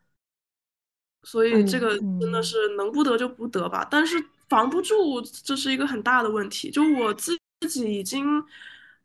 [1.24, 6.69] 所以这个真的是能不得就不得吧，但是防不住，这是一个很大的问题。
[6.69, 8.43] 就我自自己已经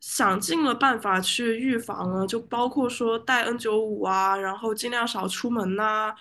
[0.01, 6.15] 想尽了办法去预防了，就包括说戴 N 九五啊，然后尽量少出门呐。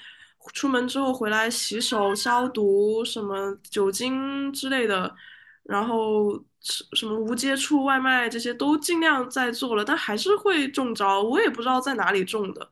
[0.51, 5.15] 出门之后回来洗手消毒，什么酒精之类的，
[5.63, 11.23] 然后什么无接触外卖这些都尽量在做了，但还是会中招。
[11.23, 12.69] 我也不知道在哪里中的，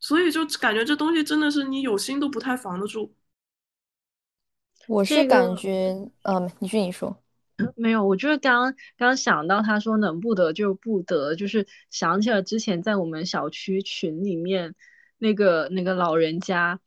[0.00, 3.14] 所以就感觉这东西真的是你有心都不太防得住。
[4.88, 7.16] 我是感觉，嗯，你说你说，
[7.76, 14.74] 没有，我就是刚刚想到他说能不得就不得，就是想起了之前在我们小区群里面
[15.18, 16.80] 那个那个老人家。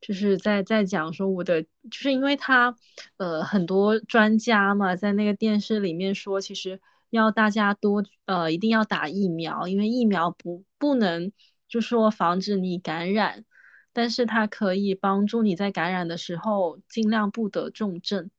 [0.00, 2.74] 就是在在讲说我的，就是因为他，
[3.18, 11.32] 呃，很多专家嘛，在那个电视里面说，其实要大家多，呃，一定要打疫苗，因为疫苗不不能
[11.68, 13.44] 就说防止你感染，
[13.92, 18.30] 但是它可以帮助你在感染的时候尽量不得重症。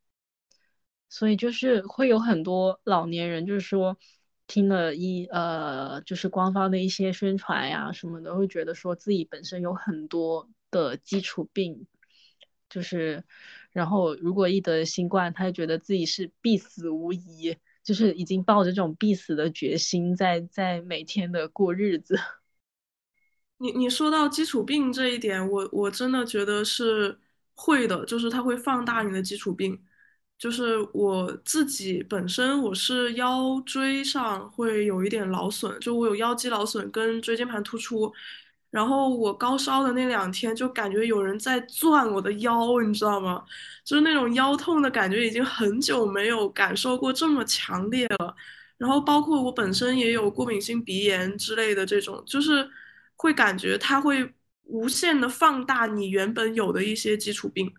[1.10, 3.98] 所以就是会有很多老年人，就是说
[4.48, 10.50] 听了一呃，就是官方的一些宣传呀什么的，会觉得说自己本身有很多。
[10.72, 11.86] 的基础病，
[12.70, 13.24] 就是，
[13.72, 22.18] 然后如果一得新冠，他就觉得自己是必死无疑，就是已经抱着这种必死的决心，在在每天的过日子。
[23.60, 27.20] 你你说到基础病这一点，我我真的觉得是
[27.54, 29.80] 会的，就是它会放大你的基础病。
[30.40, 38.12] 就是我自己本身我是腰椎上会有一点劳损，就我有腰肌劳损跟椎间盘突出。
[38.72, 43.44] 然后我高烧的那两天，就感觉有人在攥我的腰，你知道吗？
[43.84, 48.36] 就是那种腰痛的感觉，已经很久没有感受过这么强烈了。
[48.78, 52.68] 然后包括我本身也有过敏性鼻炎之类的这种，就是
[53.16, 57.72] 会感觉它会无限的放大你原本有的一些基础病。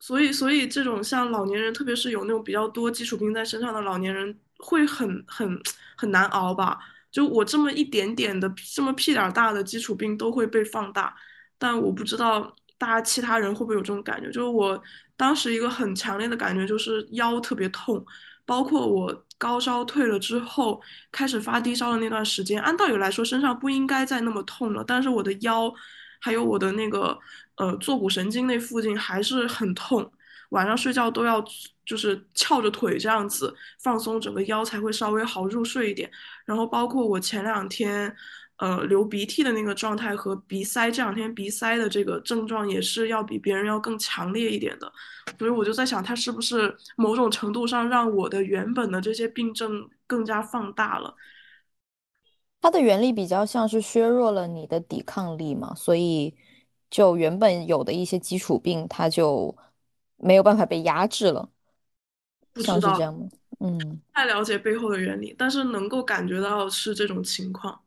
[0.00, 5.60] 所以，所以这种像老年人，特别是有那种比较多基础病在身上的老年人，会很很
[5.96, 6.78] 很难熬吧。
[7.18, 11.12] 就我这么一点点的这么屁点儿大的基础病都会被放大，
[11.58, 14.28] 但我不知道大家其他人会不会有这种感觉？
[14.30, 14.80] 就是我
[15.16, 18.06] 当时一个很强烈的感觉就是腰特别痛，
[18.46, 25.74] 包括我高烧退了之后开始发低烧的那段时间，按道理来说身上不应该再那么痛了，但是我的腰
[26.20, 27.18] 还有我的那个
[27.56, 30.08] 呃坐骨神经那附近还是很痛，
[30.50, 31.44] 晚上睡觉都要
[31.88, 36.08] 就是翘着腿这样子放松整个腰才会稍微好入睡一点，
[36.44, 38.14] 然后包括我前两天。
[38.60, 44.92] 呃，流鼻涕的那个状态和鼻塞，这两天鼻塞的这个症状也是要比别人要更强烈一点的，
[45.38, 51.14] 所以我就在想，它是不是某种程度上让我的原本的这些病症更加放大了？
[52.60, 56.34] 它的原理比较像是削弱了你的抵抗力嘛，所以
[56.90, 59.56] 就原本有的一些基础病，它就
[60.16, 61.48] 没有办法被压制了，
[62.56, 63.28] 像是这样吗？
[63.60, 67.80] 嗯，太了解背后的原理，但是能够感觉到是这种情况。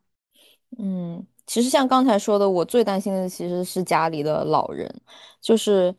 [0.78, 4.90] 嗯，其实像刚才说的，我最担心的其实是家里的老人，
[5.40, 5.94] 就是，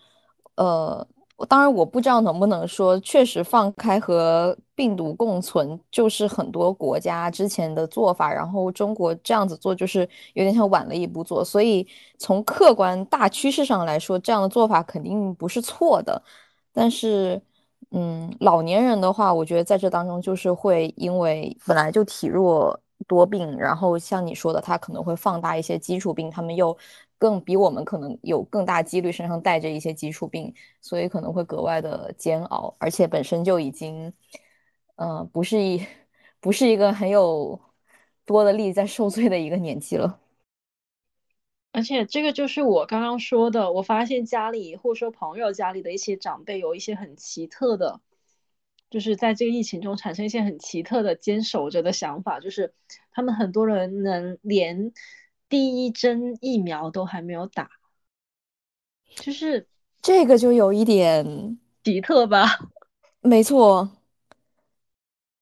[0.55, 1.07] 呃，
[1.47, 11.87] 当然我不知道能不能说，确实放开和病毒共存就是很多国家之前的做法，然后中国这样子做就是有点像晚了一步做，所以
[12.17, 16.21] 从客观大趋势上来说，这样的做法肯定不是错的，
[16.71, 17.39] 但是，
[17.93, 22.79] 嗯，老年人的话，我觉得在这当中就是会因为本来就体弱。
[23.05, 26.75] 多病，然后像你说的，他可能会放大一些基础病，他们又
[27.17, 34.13] 更比我们可能有更大几率身上带着一些基础病，所以可能会格外的煎熬，而且本身就已经，
[34.95, 35.85] 呃，不是一
[36.39, 37.59] 不是一个很有
[38.25, 40.22] 多的力在受罪的一个年纪了。
[41.73, 47.99] 而且这个就是我刚刚说的，我发现家里或者说朋友家里的一些长辈有一些很奇特的。
[48.89, 52.75] 就是在这个疫情中产生一些很奇特的坚守着的想法，就是
[53.11, 54.93] 他们很多人能连
[55.49, 57.71] 第一针疫苗都还没有打，
[59.15, 59.67] 就是
[59.99, 62.45] 这个就有一点奇特吧？
[63.21, 63.89] 没错，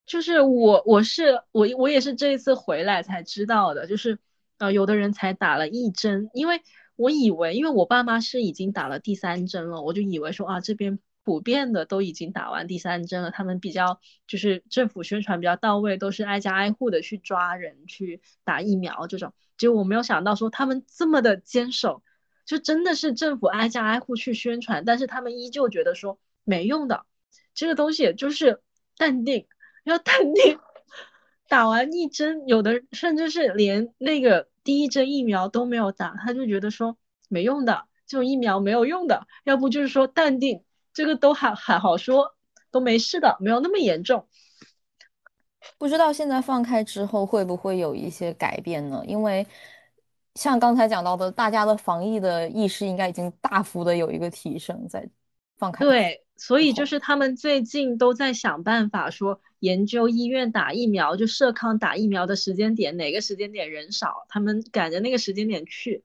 [0.06, 4.18] 就是我我是我我也是这一次回来才知道的，就是
[4.62, 6.62] 呃有的人才打了一针，因为
[6.96, 11.00] 我以为因为我爸妈是已经打了第三针了，我就以为说啊这边。
[11.24, 19.32] 普遍的都已经打完第三针了，他们比较就是政府宣传比较到位，都是挨家挨户的去抓人去打疫苗这种。
[19.56, 22.02] 结果我没有想到说他们这么的坚守，
[22.48, 27.06] 就真的是政府挨家挨户去宣传，但是他们依旧觉得说没用的，
[27.54, 28.60] 这个东西就是
[28.98, 29.46] 淡定，
[29.84, 30.58] 要淡定。
[31.48, 36.98] 打完一针，有的甚至是连那个第一针疫苗都没有打，他就觉得说
[37.30, 40.64] 没用的，这种疫苗没有用的，要不就是说淡定。
[40.94, 42.36] 这个都还还好说，
[42.70, 44.28] 都没事的，没有那么严重。
[45.78, 49.02] 不知道现在放开之后会不会有一些改变呢？
[49.08, 49.48] 因为
[50.36, 55.08] 像刚才讲到的，大家的防疫的意识应该已经大幅的有一个提升，在
[55.58, 55.86] 放开。
[55.86, 66.04] 对，所以就是他们最近都在想办法说研究医院打疫苗，就社康打疫苗的时间点，哪个时间点人少，他们赶着那个时间点去。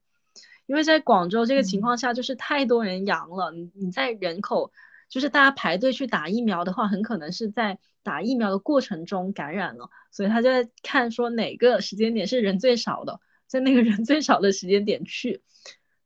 [0.67, 3.51] 因为在广州这个情况下，就是太多人阳了。
[3.51, 4.73] 你你在人口，
[5.09, 9.89] 就是大家排队去打疫苗的话，很可能是在打疫苗的过程中感染了。
[10.11, 15.41] 所以他就在看说哪个时间点是人最少的，在那个人最少的时间点去，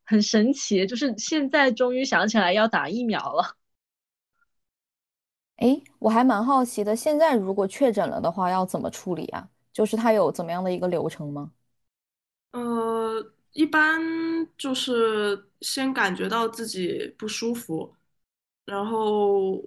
[0.04, 0.86] 很神奇。
[0.86, 3.56] 就是现在终于想起来要打疫苗了。
[5.60, 9.48] 哎，我还蛮好奇的，现在如果确诊了的话，要怎么处理啊？
[9.72, 11.52] 就是他有怎么样的一个流程吗？
[12.52, 13.32] 呃。
[13.52, 14.00] 一般
[14.56, 17.92] 就是先感觉到自己不舒服，
[18.64, 19.60] 然后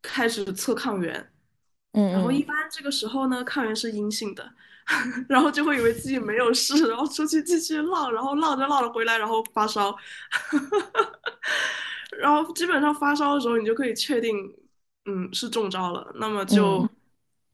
[0.00, 1.30] 开始测抗原，
[1.92, 4.50] 嗯，然后一般这个时候呢，抗原是阴性的，
[5.28, 9.94] 然后就会以为自己没有事，然后出去继续浪，然后浪着浪着回来，然后发烧，
[12.18, 14.34] 然后基本上发烧的时候，你就可以确定，
[15.08, 16.86] 嗯，是中招了，那么就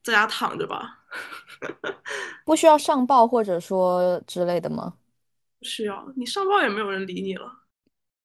[0.03, 1.05] 在家躺着吧，
[2.45, 4.95] 不需要上报或者说之类的吗？
[5.61, 7.51] 不需要你上报也没有人理你了，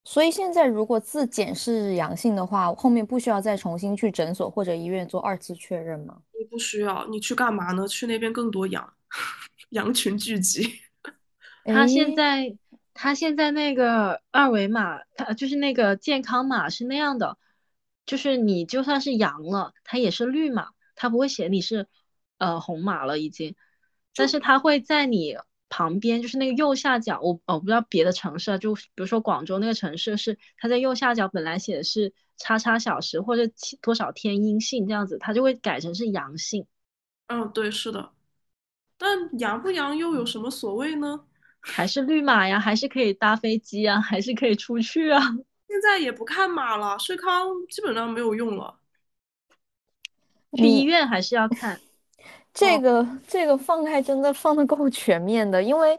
[0.04, 6.18] 所以现在如果自检是阳性的话，后面不需要再重新去诊所或者医院做二次确认吗？
[6.36, 7.86] 你不需要，你去干嘛呢？
[7.86, 8.92] 去那边更多羊，
[9.70, 10.80] 羊群聚集。
[11.64, 12.56] 他现在
[12.92, 17.38] 他现在那个二维码，他就是那个健康码是那样的，
[18.10, 21.86] 就是你就算是阳了，它也是绿码，它不会写你是
[22.38, 23.54] 呃红码了已经，
[24.16, 25.36] 但是它会在你。
[25.72, 33.42] 旁边就是那个右下角，我我不知道别的城市啊，就比如说广州那个城市是它在右下角本来写的是叉叉小时或者
[33.80, 36.66] 多少天阴性这样子，它就会改成是阳性。
[37.28, 38.10] 嗯，对，是的。
[38.98, 41.20] 但阳不阳又有什么所谓呢？
[41.62, 45.20] 还是绿码呀，还是可以搭飞机啊，还是可以出去啊。
[45.70, 48.76] 现在也不看码了，税康基本上没有用了。
[50.56, 51.80] 去医院还是要看。
[52.52, 55.96] 这个这个放开真的 放的够全面的，因为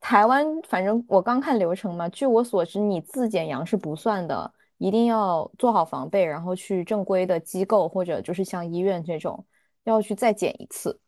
[0.00, 9.44] 台湾反正我刚看流程嘛，据我所知，你自检阳是不算的，一定要做好防备，然后去正规的机构或者就是像医院这种
[9.84, 10.98] 要去再检一次，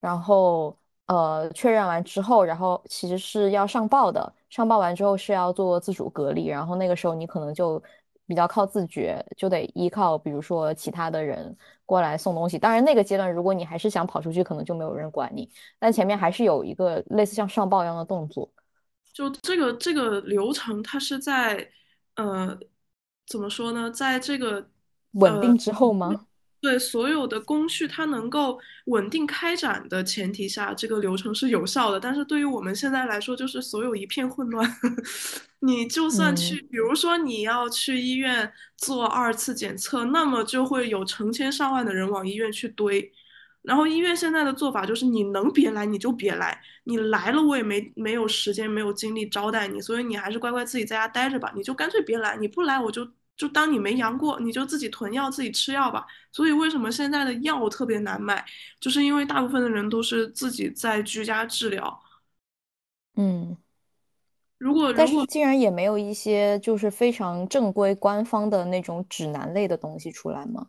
[0.00, 7.82] 然后呃确认完之后，然后其实是要上报的，上报完之后是要做自主隔离，然后那个时候你可能就。
[8.28, 12.58] 比较靠自觉，就得依靠，比如说其他的人过来送东西。
[12.58, 15.48] 当然，那个阶段如果你还是想跑出去，可能就没有人管你。
[15.78, 18.46] 但前面还是有一个类似像上报一样的动作。
[19.14, 21.70] 就这个这个流程，它是在
[22.16, 22.54] 呃
[23.26, 23.90] 怎么说呢？
[23.90, 24.68] 在这个
[25.12, 26.26] 稳定之后吗？
[26.60, 32.00] 对所有的工序，它能够稳定开展的前提下，这个流程是有效的。
[32.00, 34.68] 但是对于我们现在来说，就是所有一片混乱。
[35.60, 43.12] 你就算去，比如说你要去医院做二次检测，那么就会有成千上万的人往医院去堆。
[43.62, 51.52] 然后医院现在的做法就是，你能别来你就别来，你来了我也没没有时间没有精力招待你，所以你还是乖乖自己在家待着吧。
[51.54, 53.08] 你就干脆别来，你不来我就。
[53.38, 56.06] 就当你没阳过，你就自己囤药，自己吃药吧。
[56.30, 58.44] 所以为什么现在的药特别难买，
[58.78, 62.02] 就是因为大部分的人都是自己在居家治疗。
[63.14, 63.56] 嗯，
[64.58, 70.66] 如果但是竟然也没有一些就是非常正规官方的那种指南类的东西出来吗？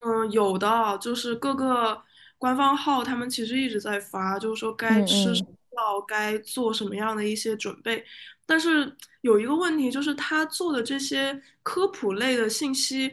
[0.00, 2.02] 嗯，有的，就是各个
[2.38, 8.04] 官方号他们其实一直在发，就是说该吃什么药，该做什么样的一些准备。
[8.48, 8.90] 但是
[9.20, 13.12] 有一个问题，就是他做的这些科普类的信息，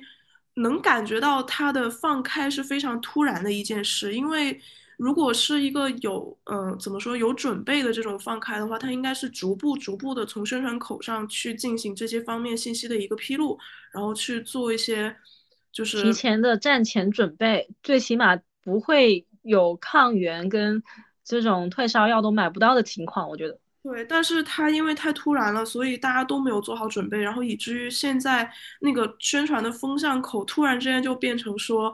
[0.54, 4.16] 能感觉到他的放开是非常突然的一件事。
[4.16, 4.58] 因为
[4.96, 13.60] 如果是一个有，嗯，怎么说有准备的这种放开的话，他应该是逐步逐步的从宣传口上去进行这些方面信息的一个披露，
[13.92, 15.14] 然后去做一些
[15.74, 20.82] 就是提前的战前准备，最起码不会有抗原跟
[21.26, 23.60] 这种退烧药都买不到的情况，我觉得。
[23.86, 31.94] 对，但是他因为太突然了，所以大家都没有做好准备，然后以至于现在那个宣传的风向口突然之间就变成说，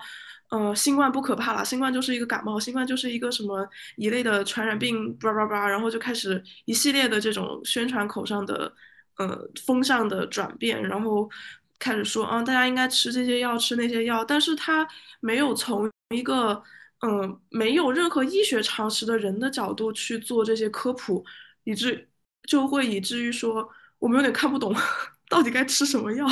[0.51, 3.67] 呃，新冠不可怕了，新冠就是一个感冒，新冠就是一个什么
[3.97, 8.73] 一类的传染病，叭叭叭，然后就开始一系列的这种宣传口上的，
[9.17, 11.29] 呃，风向的转变，然后
[11.77, 14.87] 开始说啊，大家应该吃这些药，吃那些药，但是他
[15.19, 16.63] 没有从一个
[17.01, 21.25] 嗯没有任何医学常识的人的角度去做这些科普。
[21.63, 22.09] 以致
[22.43, 23.67] 就会以至于说，
[23.99, 24.75] 我们有点看不懂，
[25.29, 26.27] 到底该吃什么药，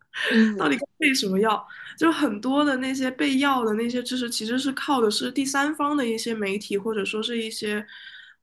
[0.58, 1.66] 到底该备什么药，
[1.98, 7.84] 就很多的那些备药的那些知识，其实是靠的是第三方的一些媒体或者说是一些，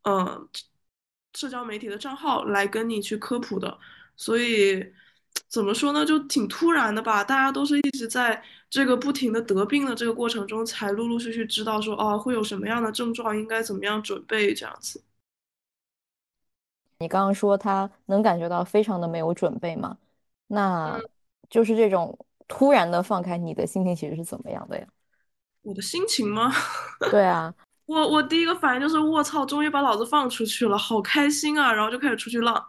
[0.04, 0.48] 呃，
[1.34, 3.78] 社交媒体的账号来跟你去科普的。
[4.18, 4.86] 所以
[5.48, 7.24] 怎么说呢，就挺突然的吧？
[7.24, 15.02] 大家都是一直在这个不停的得病的这个过程中，才陆陆续续知道说，哦，会有什么样的症状，应该怎么样准备这样子。
[17.02, 19.97] 你刚刚说他能感觉到非常的没有准备吗？
[20.47, 20.97] 那
[21.49, 24.86] 就是这种突然的放开，你的心情其实是怎么样的呀？
[25.64, 26.52] 我的心情吗？
[27.10, 27.54] 对啊，
[27.86, 31.74] 我我第一个反应就是卧槽，终于把老子放出去了，好开心啊！
[31.74, 32.64] 然后就开始出去浪。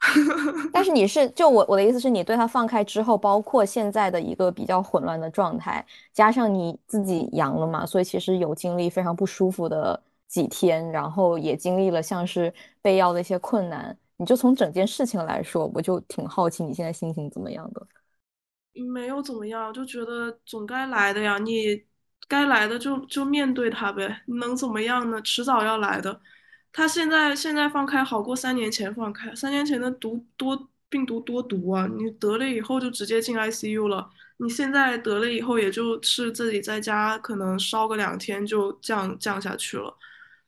[0.72, 10.02] 但是你是就我我的意思是你对他放开之后，包括现在的一个比较混乱的状态，加上你自己阳了嘛，所以其实有经历非常不舒服的。
[10.34, 17.86] 几天，然后也经历了像是备药的一些困难，你就从整件事情来说，我就挺好奇你现在心情怎么样的？
[18.92, 21.84] 没有怎么样，就觉得总该来的呀，你
[22.26, 25.22] 该来的就就面对它呗，能怎么样呢？
[25.22, 26.20] 迟早要来的。
[26.72, 31.86] 他现在现在放开好过三年前放开，三年前的毒多病毒多毒啊！
[31.86, 39.96] 你得了以后就直接进 ICU 了，你现在得了以后也就是自己在家可能烧个两天就降降下去了。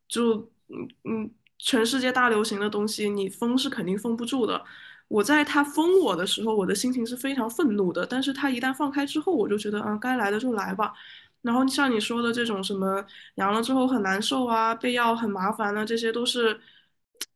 [0.09, 0.37] 就
[0.69, 4.65] 嗯嗯，全世界大流行的东西，你封是肯定封不住的。
[5.09, 8.05] 我在他封我的时候，我的心情是非常愤怒的。
[8.05, 10.93] 但是他一旦放开之后，我就觉得啊，该来的就来吧。
[11.43, 13.05] 然后像你说的这种什么
[13.37, 16.61] 阳了之后很难受啊，备药很麻烦啊，这些都是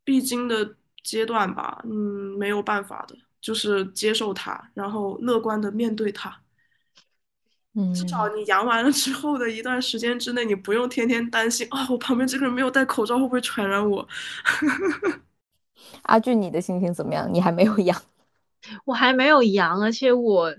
[0.02, 1.80] 必经的阶段吧。
[1.84, 6.36] 嗯，没有办法的，就是接受它，然后乐观的面对它。
[7.94, 14.06] 至少你阳完了之后的一段时间之内，你不用天天担心啊，我旁边这个人没有戴口罩会不会传染我？
[16.02, 17.32] 阿俊，你的心情怎么样？
[17.32, 18.02] 你还没有阳，
[18.84, 20.54] 我还没有阳，而且我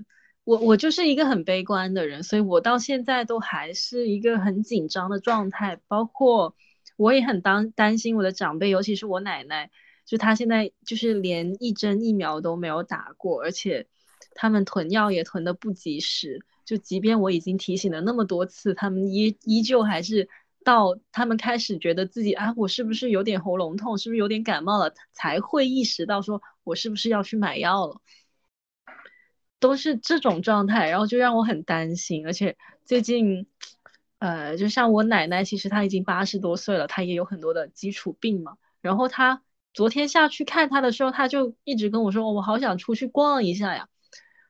[0.46, 5.80] 我我就是一个很悲观的人，所以我到现在都还是一个很紧张的状态。
[5.88, 6.56] 包括
[6.96, 9.70] 我也很担担心我的长辈，尤其是我奶奶，
[10.06, 13.88] 就她现在就是连一针疫苗都没有打过，而且
[14.34, 16.46] 他们囤药也囤的不及时。
[16.72, 20.30] 就即便我已经提醒了那么多次，他们依依旧还是
[20.64, 28.00] 到他们开始觉得自己啊，我是不是有点喉咙痛，是不是有点感冒了，才会意识到说我是不是要去买药了，
[29.60, 32.26] 都是这种状态，然后就让我很担心。
[32.26, 32.56] 而且
[32.86, 33.48] 最近，
[34.20, 38.58] 呃，就像我奶奶，其实她已经八十多岁了，她也有很多的基础病嘛。
[38.80, 39.44] 然后她
[39.74, 43.90] 昨天下去看她的时候，她就一直跟我说，我好想出去逛一下呀。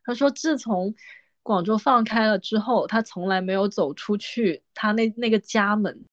[0.03, 0.93] 她说自从
[1.44, 6.06] 广州放开了之后，他从来没有走出去他那那个家门，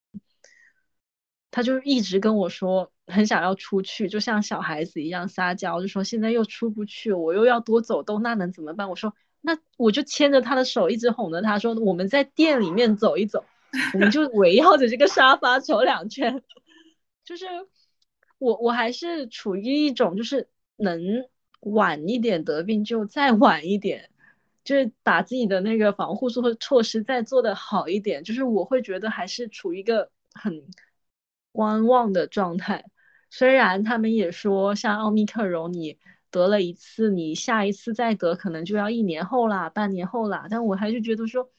[1.51, 8.89] 他就一直跟我说很想要出去，就像小孩子一样撒娇，就说现在又出不去，我又要多走动，那能怎么办？
[8.89, 13.45] 我说那我就牵着他的手，一直哄着他说我们在店里面走一走，
[13.95, 16.43] 我们就围绕着这个沙发走两圈，
[17.22, 17.45] 就是
[18.39, 21.01] 我我还是处于一种就是能
[21.61, 24.11] 晚一点得病就再晚一点。
[24.69, 30.62] 就是把自己的那个防护措措施再做的好一点，就是我会觉得还是处于一个很
[31.53, 32.85] 观望的状态。
[33.31, 35.99] 虽然他们也说，像奥密克戎，你
[36.31, 40.49] 得了一次，你下一次再得可能就要一年后啦，半年后啦。
[40.51, 41.51] 但我还是觉得说，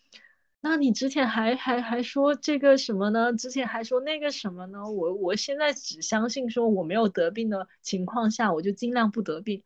[0.62, 3.34] 那你之前还还还说这个什么呢？
[3.34, 4.88] 之前还说那个什么呢？
[4.88, 9.64] 我我现在只相信说我没有得病的情况下，我就尽量不得病。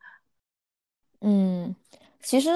[1.20, 1.76] 嗯，
[2.22, 2.48] 其实。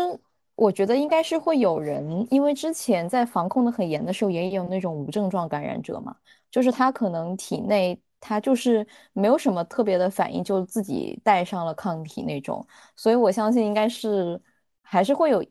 [0.58, 6.16] 我觉得应该是会有人，因为之前在防控的很严的时候，也有那种无症状感染者嘛，
[6.50, 12.66] 就是他可能体内他就是没有什么特别的反应，就自己带上了抗体那种。
[12.96, 14.40] 所以我相信应该是
[14.82, 15.44] 还是会有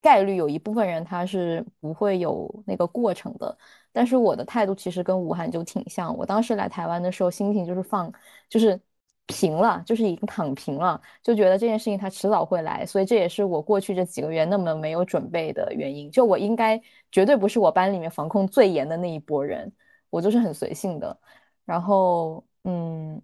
[0.00, 3.56] 概率有一部分人他是不会有那个过程的。
[3.92, 8.10] 但是我的态度其实跟武汉就挺像，我当时来台湾的时候心情就是放
[8.48, 8.80] 就是。
[9.26, 16.10] 平了，就是已经躺平了，就觉得这件事情它迟早会来，所以这也是我过去这几个月那么没有准备的原因。
[16.10, 19.72] 就我应该绝对不是我班里面防控最严的那一波人，
[20.10, 21.18] 我就是很随性的。
[21.64, 23.20] 然后，嗯，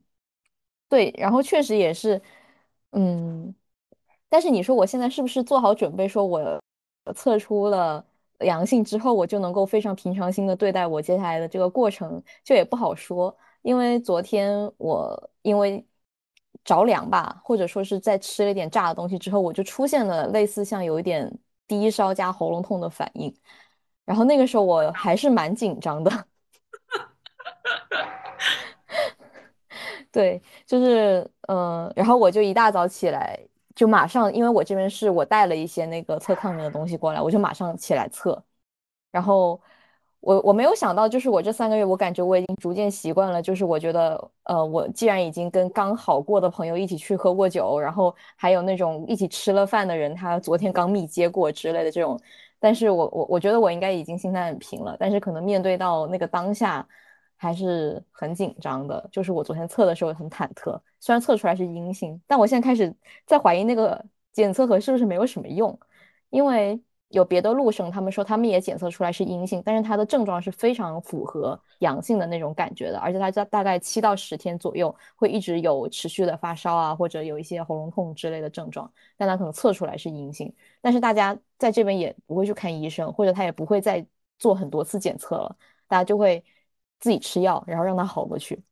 [0.88, 2.20] 对，然后确实也是，
[2.92, 3.54] 嗯，
[4.30, 6.62] 但是你说我现在是不是做好准备，说我
[7.14, 8.02] 测出了
[8.40, 13.36] 阳性之后，我就能够非常平常心的对待我接下来的这个过程，就也不好说。
[13.60, 15.84] 因为昨天我因为。
[16.64, 21.30] 着凉吧，或者说是在吃了一点炸的东西之后，我就出现了类似像有一点
[21.66, 23.34] 低烧加喉咙痛的反应，
[24.04, 26.10] 然后那个时候我还是蛮紧张的。
[30.12, 33.38] 对，就是嗯，然后我就一大早起来，
[33.74, 38.42] 就马上，因为我这边是我带了一些那个测抗原的东西过来，我就马上起来测，
[39.10, 39.60] 然后。
[40.20, 43.40] 我我没有想到，就是我这三个月，我感觉我已经逐渐习惯了。
[43.40, 52.20] 就是我觉得，呃，我既然已经跟刚好过的朋友一起去喝过酒，然后还有那种一起吃了饭的人，他昨天刚密接过之类的这种，
[52.58, 54.94] 但是我我我觉得我应该已经心态很平了。
[55.00, 56.86] 但是可能面对到那个当下，
[57.38, 59.08] 还是很紧张的。
[59.10, 62.94] 就是我昨天测的时候很忐忑，虽然测出来是阴性，但我现在开始
[63.24, 65.78] 在怀疑那个检测盒是不是没有什么用，
[66.28, 66.78] 因为。
[67.10, 84.06] 有别的陆生，他们说他们也检测出来是阴性，但是他的症状是非常符合阳性的那种感觉的，而且他在大概七到十天左右会一直有持续的发烧啊，或者有一些喉咙痛之类的症状，但他可能测出来是阴性，但是大家在这边也不会去看医生，或者他也不会再
[84.38, 85.56] 做很多次检测了，
[85.88, 86.44] 大家就会
[87.00, 88.62] 自己吃药，然后让他好过去。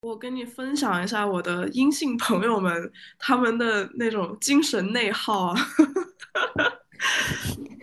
[0.00, 5.54] 我跟你分享一下我的阴性朋友们他们的那种精神内耗啊。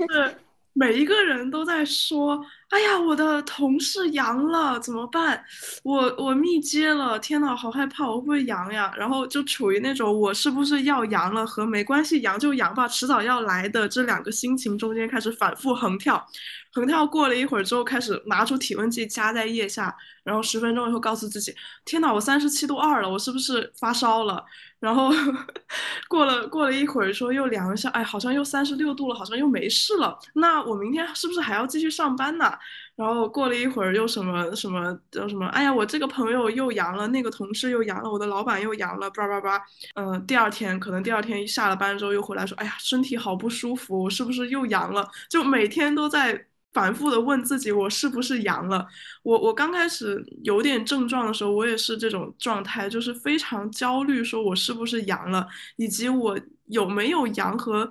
[0.09, 0.35] 是
[0.73, 5.43] 每一个人都在说：“哎呀，我的同事阳了，怎么办？
[5.83, 16.25] 我我密接了，天呐，好害怕，我会不会阳呀？”然后就处于那种我是不是要阳了和没关系，阳就阳吧，迟早要来的这两个心情中间开始反复横跳。
[16.73, 21.53] 横跳过了一会儿之后，开始拿出体温计夹在腋下，然后十分钟以后告诉自己
[21.85, 24.43] ：“天哪，我三十七度二了，我是不是发烧了？”
[24.83, 25.09] 然后
[26.09, 30.19] 过了过了一会儿，说又量一下，哎，好像又三十六度了，好像又没事了。
[30.35, 32.51] 那我明天是不是还要继续上班呢？
[32.97, 35.47] 然后过了一会儿又什么什么叫什么？
[35.47, 39.63] 哎呀，我这个朋友又阳了，那个同事又阳了，我的老板又阳了，叭叭叭。
[39.95, 46.45] 嗯，第二天可能第二天下了班之后又回来说：“哎呀，身体好不舒服，我是不是又阳了？”就每天都在。
[46.73, 48.85] 反复的问自己，我是不是阳了？
[49.21, 57.89] 我我刚开始有点症状的时候，我也是这种状态，就是非常焦虑，说我是不是阳了，以及我有没有阳和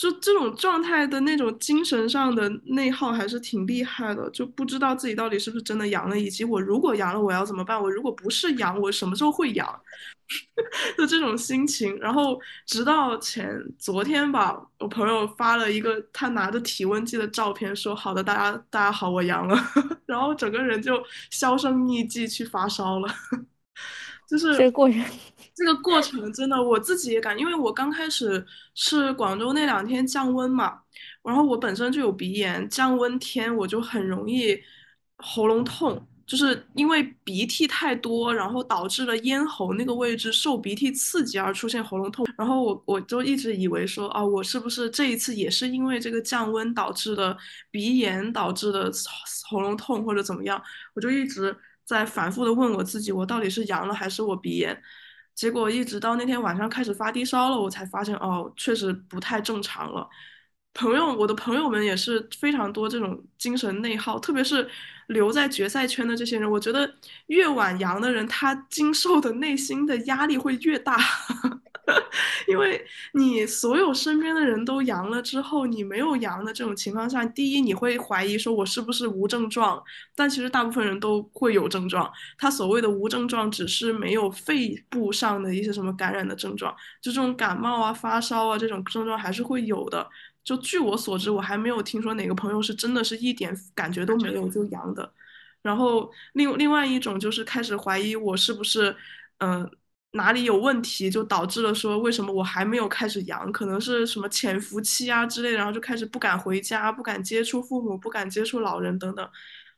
[0.00, 7.78] 就这种状态的那种精神上的内耗还是挺厉害的，就不知道自己到底是不是真的阳了，以及我如果阳了我要怎么办？
[7.78, 9.80] 我如果不是阳，我什么时候会阳？
[10.96, 11.94] 就这种心情。
[11.98, 13.46] 然后直到前
[13.78, 19.54] 昨天吧，我朋友发了一个他拿着体温计的照片，说：“好的，大家大家好，我阳了。
[20.06, 20.98] ”然后整个人就
[21.30, 23.14] 销声匿迹去发烧了。
[24.30, 25.04] 就是这个过程，
[25.56, 30.78] 这个过程真的我自己也感，因为我刚开始是广州那两天降温嘛，
[31.24, 34.56] 然后我本身就有鼻炎，降温天我就很容易
[35.16, 47.36] 喉咙痛，就是因为鼻涕太多，然后导致了咽喉那个位置受鼻涕刺激而出现喉咙痛，然后我我就一直以为说啊，我是不是这一次也是因为这个降温导致的
[47.72, 48.92] 鼻炎导致的
[49.48, 50.62] 喉咙痛或者怎么样，
[50.94, 51.56] 我就一直。
[51.90, 54.80] 在反复的问我自己，我到底是阳了还是我鼻炎？
[55.34, 60.08] 结果一直到那天晚上开始发低烧了，我才发现哦，确实不太正常了。
[60.72, 64.68] 朋友，我的朋友们也是非常多这种精神内耗，特别是
[65.08, 66.88] 留在决赛圈的这些人，我觉得
[67.26, 70.96] 越晚阳的人，他经受的内心的压力会越大。
[72.46, 79.82] 因为你所有身边的人都阳了之后，你没有阳的这种情况下，第一你会怀疑说我是不是无症状，
[80.14, 82.10] 但其实大部分人都会有症状。
[82.38, 90.08] 他所谓的无症状，只是没有肺部上的一些什么感染的症状，就这种感冒啊、发烧啊这种症状还是会有的。
[90.44, 95.12] 就据我所知，我还没有听说哪个朋友是真的是一点感觉都没有就阳的。
[95.62, 98.96] 然后另另外一种就是开始怀疑我是不是
[99.38, 99.70] 嗯。
[100.12, 109.30] 哪里有问题，就导致了说为什么我还没有开始阳，可能是什么潜伏期啊之类，然后就开始不敢回家，不敢接触父母，不敢接触老人等等，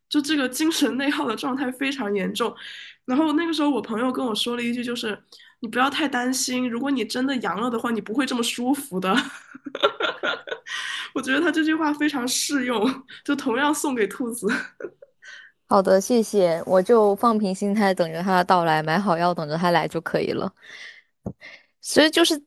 [0.08, 2.54] 就这个精神内耗的状态非常严重。
[3.04, 5.22] 然后那个时候我朋友跟我说了一句，就是
[5.60, 9.14] 你不要太担心，如果你真的阳了的话，你不会这么舒服的。
[11.14, 14.46] 我觉得他这句话非常适用，就同样送给兔子。
[15.72, 20.52] 好的，谢谢，我就放平心态，等着他的到来，买好药等着他来就可以了。
[21.80, 22.38] 所以就是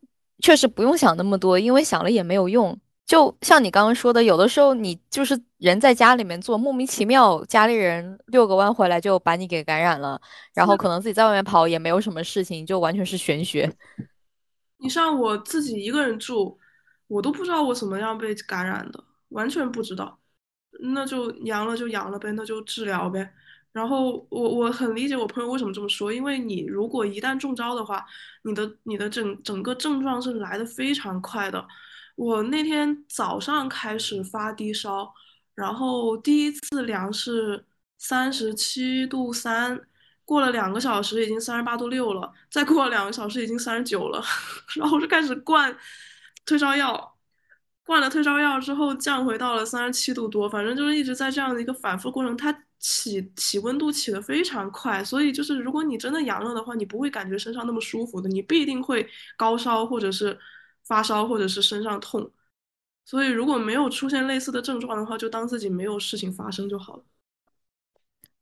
[0.44, 2.80] 确实不用想那么多，因为想了也没有用。
[3.08, 10.22] 就像你刚刚说的，有的时候你就是人在家里面做，莫名其妙家里人遛个弯回来就把你给感染了，
[10.54, 13.68] 然后可能自己在外面跑也没有什么事情，就完全是玄学。
[14.78, 16.60] 你像我自己一个人住，
[17.08, 20.20] 我都不知道我怎么样被感染的，完全不知道。
[20.80, 23.34] 那就阳了就阳了呗，那就治疗呗。
[23.72, 28.06] 然后我我很理解我朋友为什么这么说，因为你如果一旦中招的话，
[28.44, 31.68] 你的你的整整个症状是来的非常快的。
[32.16, 35.14] 我那天早上开始发低烧，
[35.56, 37.66] 然后第一次量是
[37.98, 39.82] 三十七度三，
[40.24, 44.24] 过了两个小时已经三十八度六了，再过了两个小时已经三十九了，
[44.78, 45.78] 然后我就开始灌
[46.46, 47.15] 退烧药。
[47.86, 59.08] 灌了退烧药之后，降回到了三十七度多，反正就是一直在这样的一个反复过程，它起起温度起的非常快，所以就是如果你真的阳了的话，你不会感觉身上那么舒服的，你必定会
[59.38, 60.38] 高烧或者是
[60.84, 62.32] 发烧或者是身上痛，
[63.06, 67.04] 所以如果没有出现类似的症状的话，就当自己没有事情发生就好了。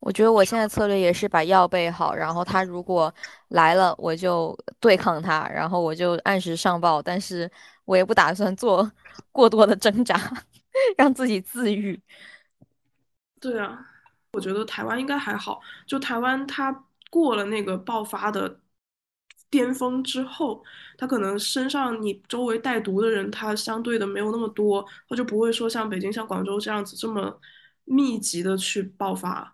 [0.06, 3.14] 我觉得我现在策略也是把药备好，然后他如果
[3.50, 7.50] 来了，我就对抗他，然后我就按时上报，但是
[7.86, 8.92] 我也不打算做
[9.32, 10.20] 过多的挣扎，
[10.98, 12.02] 让自己自愈。
[13.40, 13.80] 对啊，
[14.34, 18.60] 我觉得台湾应该还好，就台湾它过了那个爆发的
[19.50, 20.62] 巅峰之后，
[20.98, 27.40] 他可能身上你周围带毒的人，他相对的没有那么多，他就不会说像北京、像广州这样子这么
[27.86, 29.53] 密集的去爆发。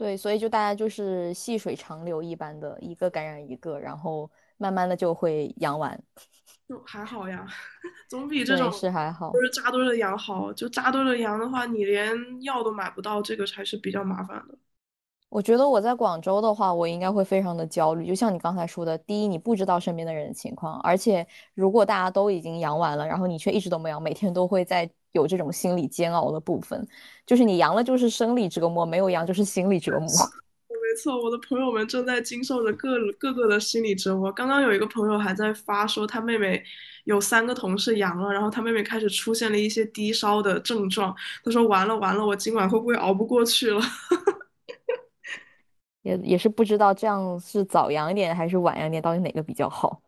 [0.00, 6.02] 对，所以就大家就是细水长流一般的，一个感染一个，然后慢慢的就会阳完，
[6.66, 7.46] 就还好呀，
[8.08, 10.50] 总比这种是还好，就是扎堆的阳好。
[10.54, 14.54] 就扎堆的阳的话，你连药都买不到，这个才是比较麻烦的。
[15.28, 18.06] 我觉得我在广州的话，我应该会非常的焦虑。
[18.06, 26.86] 就像你刚才说的，第一，你不知道身边的人的情况，而且如果大家都已经阳完了，然后你却一直都没阳，每天都会在有这种心理煎熬的部分。
[27.26, 30.08] 就是你阳了就是生理折磨，没有阳就是心理折磨。
[30.68, 34.32] 没错，我的朋友们正在经受着各各个的心理折磨。
[34.32, 36.60] 刚刚有一个朋友还在发说，他妹妹
[37.04, 41.14] 有三个同事阳了，然后他妹妹开始出现了一些低烧的症状。
[41.44, 43.80] 他说：“完了完了，我今晚会不会熬不过去了？”
[46.02, 50.02] 也也是不知道这样是早阳一点还是晚阳一点，到底哪个比较好？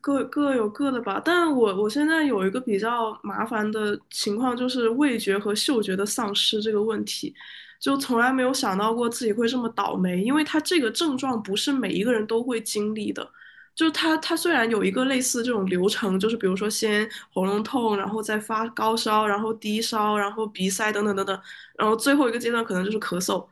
[0.00, 1.20] 各各有各的吧。
[1.24, 7.34] 但我我现在有一个比较麻烦的情况，就是味觉和嗅觉的丧失这个问题，
[7.80, 13.30] 就从来没有想到过自己会这么倒霉，因为它这个症状不是每一个人都会经历的。
[13.74, 21.40] 就是它它虽然有一个类似这种流程，就是比如说先喉咙痛，然后再发高烧，然后低烧，然后鼻塞等等等等，
[21.78, 23.46] 然后最后一个阶段可能就是咳嗽。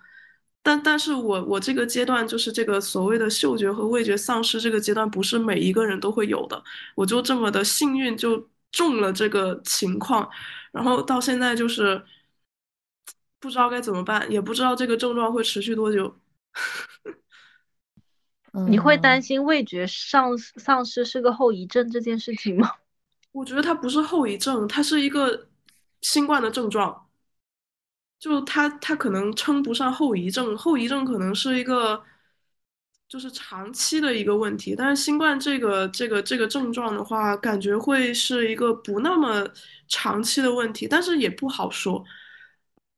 [0.63, 6.63] 但但是我我这个阶段就是这个所谓的嗅觉和味觉丧失这个阶段，不是每一个人都会有的。
[6.95, 10.29] 我就这么的幸运就中了这个情况，
[10.73, 12.03] 然后到现在就是
[13.41, 16.15] 不知道该怎么办，也不知道这个症状会持续多久。
[18.69, 22.71] 你会担嗯心味觉丧丧失是个后遗症这件事情吗？
[23.33, 25.47] 我觉得它不是后遗症，它是一个
[26.01, 27.08] 新冠的症状。
[28.19, 32.03] 就它它可能称不上后遗症，后遗症可能是一个
[33.09, 39.47] 就是长期的一个问题，但是新冠这个这个这个症状的话，感觉会是一个不那么
[39.89, 42.05] 长期的问题，但是也不好说。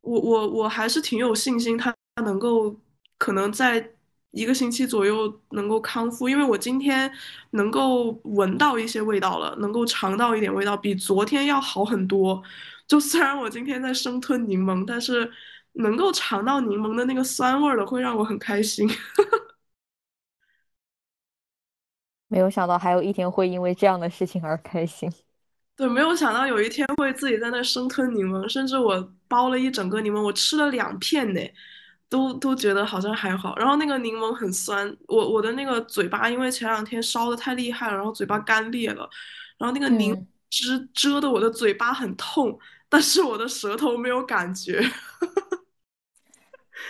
[0.01, 1.95] 我我我还是挺有信心，他
[2.25, 2.75] 能够
[3.19, 3.93] 可能在
[4.31, 7.13] 一个星期左右能够康复，因为我今天
[7.51, 12.43] 能够闻到一些味道了，能够尝到一点味道，比昨天要好很多。
[12.91, 15.31] 就虽然我今天在生吞柠檬，但是
[15.75, 18.89] 能够尝到柠檬的那个酸味儿了，会让我很开心。
[22.27, 25.09] 没有想到还有一天会因为这样的事情而开心。
[25.77, 28.97] 对，没有想到有一天会自己在那生吞柠檬，甚至我
[29.29, 31.41] 剥了一整个柠檬，我吃了两片呢，
[32.09, 33.57] 都都觉得好像还好。
[33.57, 39.09] 然后那个柠檬很酸，我我的那个嘴巴因为前两天烧的太厉害了，然后嘴巴干裂了，
[39.59, 42.59] 然后那个柠嗯，汁遮的我的嘴巴很痛，
[42.91, 44.83] 但是我的舌头没有感觉。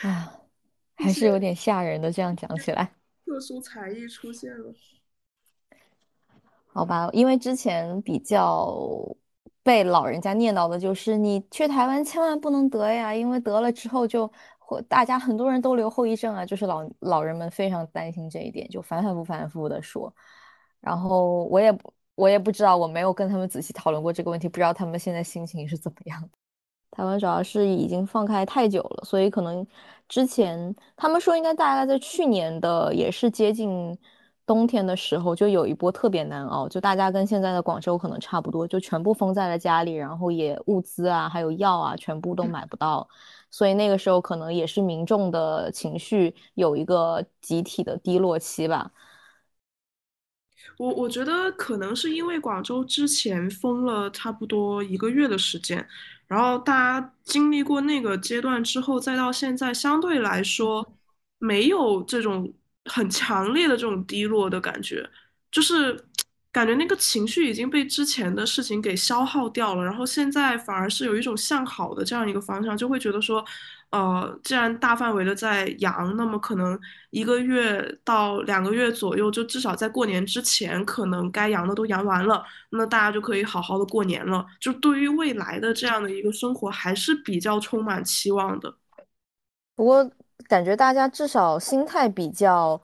[0.02, 0.32] 啊，
[0.98, 2.94] 一些还是有点吓人的，这样讲起来。
[3.24, 4.74] 特殊才艺出现了。
[6.72, 8.74] 好吧，因为之前比较
[9.62, 20.14] 被老人家念叨的就是你去台湾千万不能得呀，因为得了之后就会大家很多人都留后遗症啊，就是老老人们非常担心这一点，就反反复反复的说。
[20.80, 26.28] 然后我也不我也不知道，我没有跟他们仔细讨论过这个问题，不知道他们现在心情是怎么样的。
[26.92, 29.66] 台湾主要是已经放开太久了，所以可能
[30.08, 33.96] 之前他们说应该大概在去年的也是接近
[34.44, 43.08] 冬天的时候，就有一波特别难熬，就大家跟现在的广州可能差不多，就全部封在了家里，然后也物资啊还有药啊全部都买不到，
[43.50, 48.90] 所以那个时候可能也是民众的情绪有一个集体的低落期吧。
[50.80, 55.86] 我我觉得可能是因为广州之前封了差不多一个月的时间，
[56.26, 60.94] 然后大家经历过那个阶段之后，再到现在，相对来说
[61.36, 62.50] 没有这种
[62.86, 65.06] 很强烈的这种低落的感觉，
[65.50, 66.02] 就是
[66.50, 73.44] 感觉那个情绪已经被之前的事情给消耗掉了，然后现在反而是有一种向好的这样一个方向，就会觉得说。
[73.90, 76.78] 呃，既然大范围的在阳，那么可能
[77.10, 84.46] 一个月到两个月左右，就至少在过年之前，可能该阳的都阳完了，那大家就可以好好的过年了。
[84.60, 88.72] 就对于未来的这样的一个生活，还是比较充满期望的。
[89.74, 90.08] 不过
[90.46, 92.80] 感觉大家至少心态比较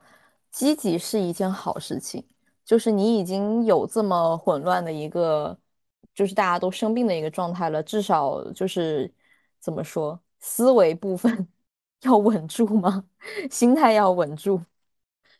[0.51, 2.25] 积极是一件好事情，
[2.65, 5.57] 就是你已经有这么混乱的一个，
[6.13, 9.13] 就是大家都生病的一个状态了，至少就是
[9.59, 11.47] 怎么说，思维部分
[12.03, 13.05] 要稳住吗？
[13.51, 14.61] 心态要稳住。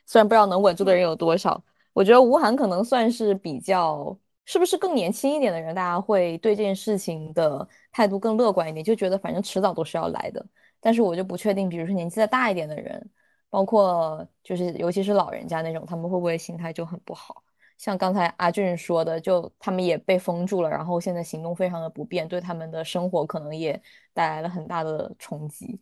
[0.05, 1.61] 虽然不知道能稳住的人有多少，
[1.93, 10.45] 我觉得吴涵可能算是比较，是不是更年轻一点的人，大家会对这件事情的态度更乐观一点，就觉得反正迟早都是要来的。
[10.79, 13.09] 但是我就不确定，比如说年纪再大一点的人，
[13.49, 17.43] 包括就是尤其是老人家那种，他们会不会心态就很不好？
[17.77, 23.81] 像刚才阿俊说的，就他们也被封住了，然后现在行动非常的不便，对他们的生活可能也
[24.13, 25.79] 带来了很大的冲击。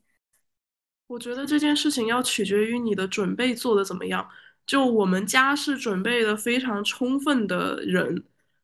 [1.07, 4.27] 我觉得这件事情要取决于你的准备做的怎么样。
[4.65, 8.23] 就我们家是准备的非常充分的人，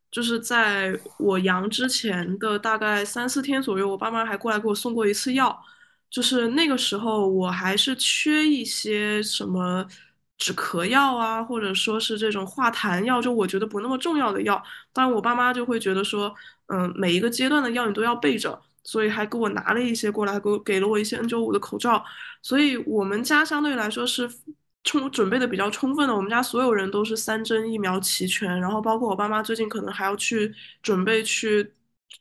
[0.09, 5.63] 就是在我阳之前的大概三四天左右，我爸妈还过来给我送过一次药。
[6.09, 9.85] 就是那个时候我还是缺一些什么
[10.41, 14.61] 止咳药啊，或者说是这种化痰药，就我觉得不那么重要的药。
[14.91, 16.33] 当然我爸妈就会觉得说，
[16.65, 22.03] 嗯，每一个阶段的药你都要备着，所以还给我拿了一些过来，给我给了我一些 N95 的口罩。
[22.41, 24.27] 所以我们家相对来说是
[24.83, 26.15] 充准备的比较充分的。
[26.15, 31.71] 我们家所有人都是三针疫苗齐全，然后包括我爸妈最近可能还要去准备去，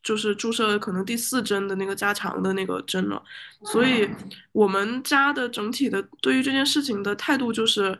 [0.03, 3.23] 就是注射可能第四针的那个加强的那个针了。
[3.65, 4.09] 所以
[4.53, 7.99] 我们家的整体的对于这件事情的态度就是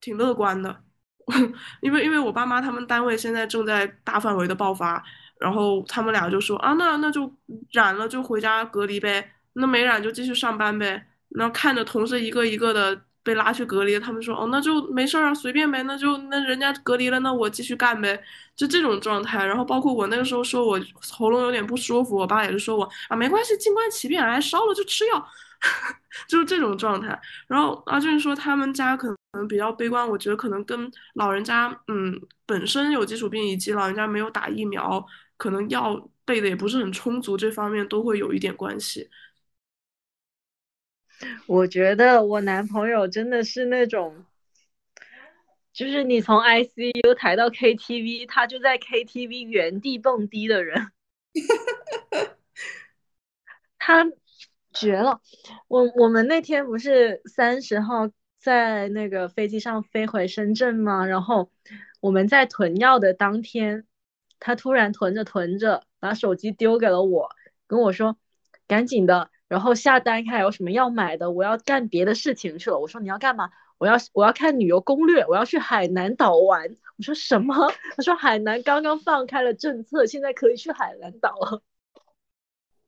[0.00, 0.82] 挺乐观的，
[1.80, 5.02] 因为因为我爸妈他们单位现在正在大范围的爆发，
[5.40, 7.32] 然后他们俩就说啊，那那就
[7.72, 11.06] 染了就回家隔离呗，那没染就继续上班呗。
[11.30, 18.22] 然后看着同事一个一个的被拉去隔离，他们说哦那就没事儿啊，随便呗，那就那人家隔离了，那我继续干呗，
[18.54, 19.44] 就这种状态。
[19.44, 20.78] 然后包括我那个时候说我
[21.10, 25.26] 喉咙有点不舒服，我爸也是说我啊没关系，静观其变，哎烧了就吃药，
[26.28, 27.18] 就是这种状态。
[27.48, 35.04] 然后阿俊说他们家可能比较悲观，我觉得可能跟老人家嗯本身有基础病，以及老人家没有打疫苗，
[35.38, 39.08] 可能药备的也不是很充足，这方面都会有一点关系。
[41.46, 44.24] 我觉得我男朋友真的是那种，
[45.72, 50.90] 就是你从 ICU 抬到 KTV，他就在 KTV 原地蹦迪的人，
[53.78, 54.06] 他
[54.72, 55.20] 绝了。
[55.68, 61.06] 我我们那天不是三十号在那个飞机上飞回深圳吗？
[61.06, 61.50] 然后
[62.00, 63.86] 我们在囤药的当天，
[64.40, 67.30] 他突然囤着囤着，把手机丢给了我，
[67.66, 68.18] 跟我说
[68.66, 72.76] ：“赶紧的。”然后下单看有什么要买的，我要干别的事情去了。
[72.76, 73.48] 我说你要干嘛？
[73.78, 76.76] 我要我要看旅游攻略，我要去海南岛玩。
[76.96, 77.54] 我说什么？
[77.96, 81.62] 他说海南刚刚放开了政策，现在可以去海南岛了。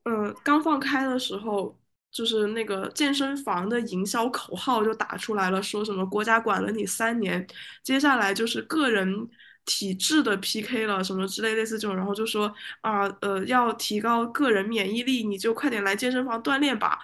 [0.03, 1.73] 嗯，刚放开的时候，
[2.11, 7.47] 就是那个健身房的营销口号就打出来了，说什么国家管了你三年，
[7.81, 9.29] 接下来就是个人。
[9.67, 12.51] 体质的 PK 了什么之类类似这种，然后就说
[12.81, 16.97] 啊呃要提高个人免疫力，你就快点来健身房锻炼吧。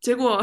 [0.00, 0.42] 结果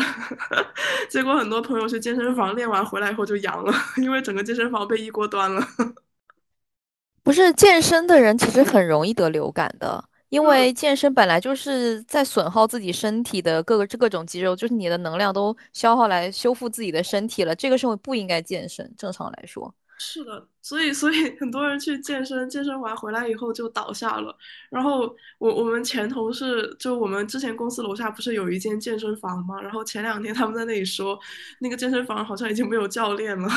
[1.09, 5.65] 结果很多朋友去健身房练完回来以后就阳了， 因为整个健身房被一锅端了。
[7.23, 18.93] 不是健身的人其实很容易得流感的，因为健身本来就是在损耗自己身体的各个各种肌肉，就是你的能量都消耗来修复自己的身体了，这个时候不应该健身。
[18.97, 19.73] 正常来说。
[20.05, 24.37] 是的，所以所以很多人去健身，健身完回来以后就倒下了。
[24.69, 29.61] 然后我我们前同事，就我们之前公司楼下不是有一间健身房吗？
[29.61, 31.17] 然后前两天他们在那里说，
[31.59, 33.49] 那个健身房好像已经没有教练了，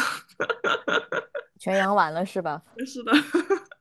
[1.59, 2.63] 全阳完了是吧？
[2.87, 3.13] 是的。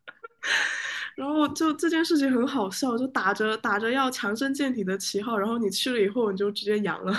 [1.15, 7.13] 然后就这件事情很好笑，就打着打着要强身健体的旗号，然后你去了以后你就直接阳了。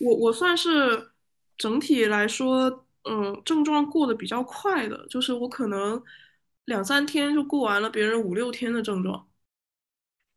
[0.00, 1.10] 我我算是
[1.58, 2.82] 整体来说。
[3.08, 6.02] 嗯，症状过得比较快的，就是我可能
[6.64, 9.26] 两三天就过完了别人五六天的症状。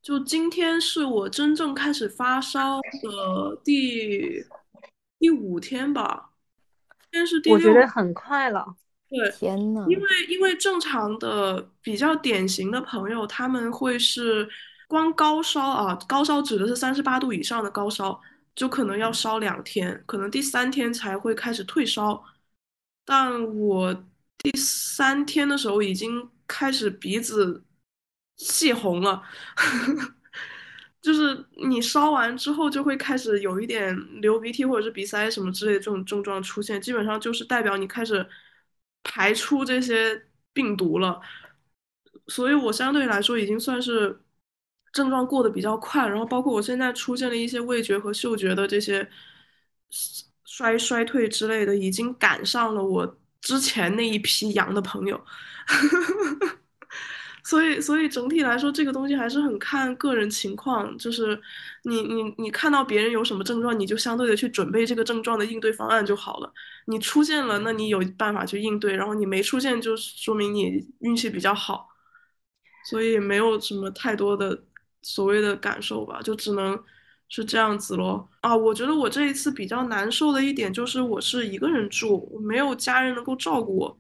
[0.02, 4.46] 就今天是我真正开始发烧的第
[5.20, 6.32] 第五天吧，
[7.12, 7.58] 今天是第六。
[7.58, 8.76] 我觉得很快了。
[9.10, 14.48] 对，天呐，因为因为正常的比较典型的朋友，他们会是
[14.88, 18.22] 光高烧啊，高烧指的是三十八度以上的高烧，
[18.56, 22.24] 就可能要烧两天，可能第三天才会开始退烧。
[23.10, 23.94] 但我
[24.38, 27.64] 第三天的时候已经开始鼻子
[28.36, 29.24] 泄红了，
[31.02, 38.28] 就是你烧完之后就会开始有一点流鼻涕或者是鼻塞什么之类的这种症状出现，基本上就是代表你开始
[39.04, 41.22] 排出这些病毒了。
[42.28, 44.22] 所以我相对来说已经算是
[44.92, 49.10] 症状过得比较快，然后包括我现在出现了一些味觉和嗅觉的这些。
[50.48, 55.22] 衰衰退之类的，已经赶上了我之前那一批阳的朋友，
[57.44, 60.98] 所以所以整体来说，这个东西还是很看个人情况。
[60.98, 61.38] 就是
[61.84, 66.52] 你你你看到别人有什么症状，你就相对的去准备这个症状的应对方案就好了。
[66.86, 71.90] 你出现了，那你有办法去应对；然后你没出现，就说明你运气比较好。
[72.86, 74.64] 所以没有什么太多的
[75.02, 76.82] 所谓的感受吧，就只能。
[77.30, 78.28] 是这样子咯。
[78.42, 78.56] 啊！
[78.56, 84.00] 我觉得我这一次比较难受的一点就是我是一个人住，我没有家人能够照顾我，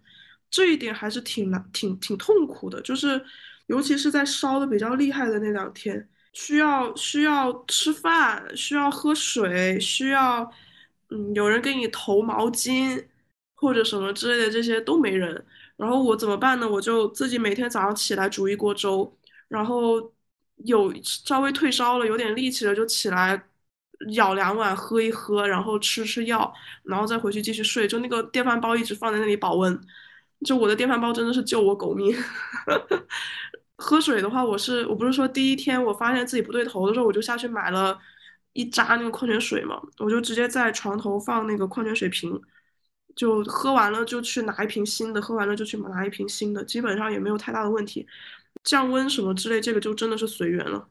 [0.49, 2.82] 这一点还是挺难、挺挺痛苦的。
[2.82, 3.23] 就是
[3.67, 10.49] 尤其是在烧的比较厉害的那两天，需要需要吃饭，需要喝水，需要
[11.09, 13.05] 嗯有人给你投毛巾
[13.55, 15.45] 或者什么之类的，这些都没人。
[15.75, 16.69] 然后我怎么办呢？
[16.69, 19.17] 我就自己每天早上起来煮一锅粥，
[19.47, 20.11] 然后。
[20.66, 23.41] 有稍微退烧了，有点力气了，就起来
[24.14, 26.53] 舀两碗喝一喝，然后吃吃药，
[26.84, 27.88] 然后再回去继续睡。
[27.88, 29.80] 就那个电饭煲一直放在那里保温，
[30.45, 32.16] 就我的电饭煲真的是救我狗命。
[33.78, 37.97] 喝水的话，我是我不是说第一天我发现自己不对头的时候，我就下去买了
[38.53, 42.39] 一扎那个矿泉水嘛，我就直接在床头放那个矿泉水瓶，
[43.18, 48.07] 就喝完了就去拿一瓶新的，喝完了就去拿一瓶新的，基本上也没有太大的问题。
[48.63, 50.88] 降温什么之类，这个就真的是随缘了。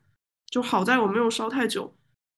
[0.50, 1.94] 就好在我没有烧太久，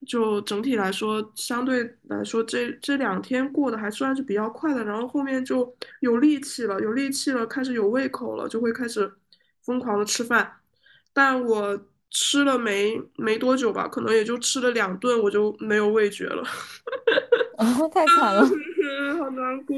[0.06, 4.84] 就整体来说，相对来说这这两天过得还算是比较快的。
[4.84, 9.10] 然后后面就有力气了，有力气了，开始有胃口了，就会开始
[9.64, 10.52] 疯狂的吃饭。
[11.12, 11.78] 但我
[12.10, 16.42] 吃了没没多久吧，可能也就吃了两顿，我就没有味觉了。
[17.58, 18.42] 哦， 太惨了。
[19.18, 19.76] 好难过。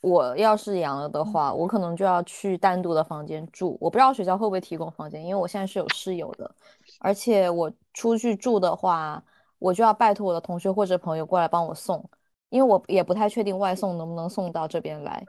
[0.00, 3.78] 我要是阳了的话，我可能就要去单独的房间住。
[3.80, 6.54] 我不知道学校会不会提供房间，因为我现在是有室友的，
[6.98, 9.22] 而且我出去住的话，
[9.58, 12.04] 我就要拜托我的同学或者朋友过来帮我送，
[12.50, 15.24] 因为我也不太确定外送能不能送到这边来。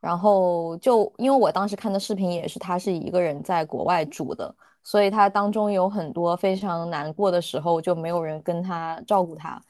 [0.00, 9.60] 然后就因为我当时看的视频也是他是一个人在国外住的，所以他当中有很多非常难过的时候，就没有人跟他照顾他。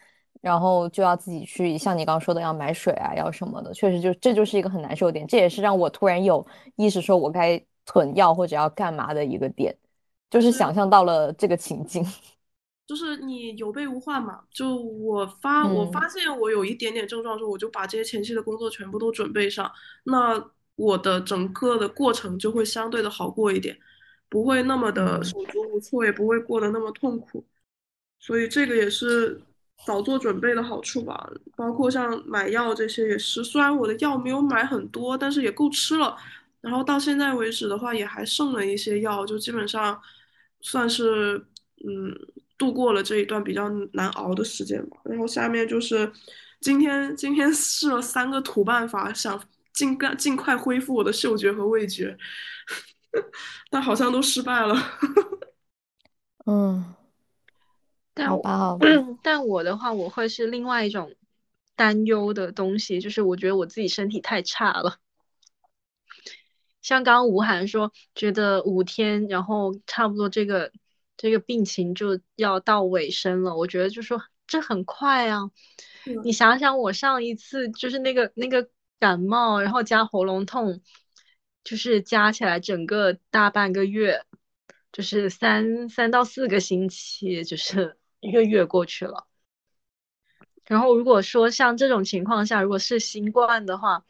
[0.43, 9.73] 然后就要自己去，像你刚刚说的，要买水啊，要什么的，确实就这就是一个很难受的点，这也是让我突然有意识说我该囤药或者要干嘛的一个点，
[10.29, 12.05] 就是想象到了这个情境，
[12.89, 14.41] 就是你有备无患嘛。
[14.51, 19.71] 就我发我发现我有一点点症状的时候，我就把这些前期的工作全部都准备上，
[20.03, 23.79] 那我的整个的过程就会相对的好过一点，
[24.29, 27.47] 不会那么的手足无措，也不会过得那么痛苦，
[28.19, 29.41] 所以这个也是。
[29.85, 33.43] 早做准备的好处吧，包括像买药这些也是。
[33.43, 36.17] 虽然我的药没有买很多，但是也够吃了。
[36.61, 40.01] 然后到现在为止的话，也还剩了一些药，就基本上
[40.61, 41.37] 算是
[41.85, 42.17] 嗯
[42.57, 44.97] 度过了这一段比较难熬的时间吧。
[45.05, 46.11] 然后下面就是
[46.61, 52.17] 今天今天试了三个土办法，想尽干尽快恢复我的嗅觉和味觉，
[53.69, 54.77] 但好像都失败了。
[56.47, 56.95] 嗯。
[58.15, 58.43] 但我，
[59.23, 61.15] 但我的话，我会是另外一种
[61.77, 64.99] 担忧的东西，就是我觉得我自己身体太差了。
[66.83, 70.73] 像刚刚吴涵说，觉得五天，然后差不多这个
[71.17, 73.57] 这个病情就要到尾声了。
[73.57, 75.51] 我觉得就说这很快啊，
[76.25, 80.83] 你想想我上一次就是那个那个感冒，然后加喉咙痛，
[81.65, 84.25] 就是加起来整个大半个月，
[84.91, 87.97] 就是三三到四个星期，就是。
[88.23, 89.27] 一个月过去了，
[90.65, 94.05] 然后如果说像这种情况下，如果是新冠的话，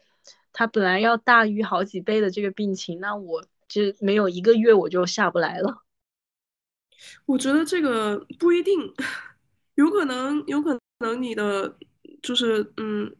[0.53, 5.83] 它本来要大于好几倍的这个病情，那我就没有一个月我就下不来了。
[7.25, 8.93] 我觉得这个不一定，
[9.73, 11.75] 有可能，有可能你的
[12.21, 13.11] 就是嗯，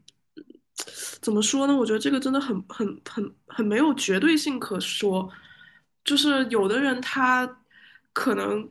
[1.20, 1.76] 怎么说呢？
[1.76, 5.28] 我觉得这个真的很很很很没有绝对性可说，
[6.04, 7.62] 就是有的人他
[8.12, 8.70] 可能。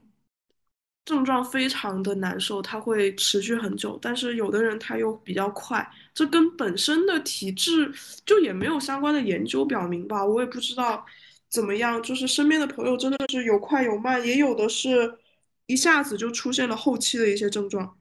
[1.06, 7.91] 症状非常的难受，它会持续很久，但是有的人他又比较快，这跟本身的体质
[8.26, 11.06] 就也没有相关的研究表明吧，我也不知道
[11.49, 15.18] 怎么样，就是身边的朋友真的是有快有慢，也有的是
[15.66, 17.97] 一下子就出现了后期的一些症状，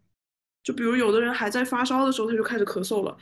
[0.63, 3.17] 就比如有的人还在发烧的时候他就开始咳嗽了，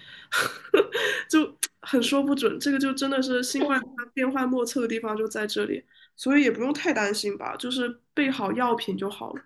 [1.30, 5.82] 就很说不准，这个就真的是新冠它变幻莫测的地方就在这里，
[6.16, 9.42] 所以也不用太担心吧，就是备好药品就好了。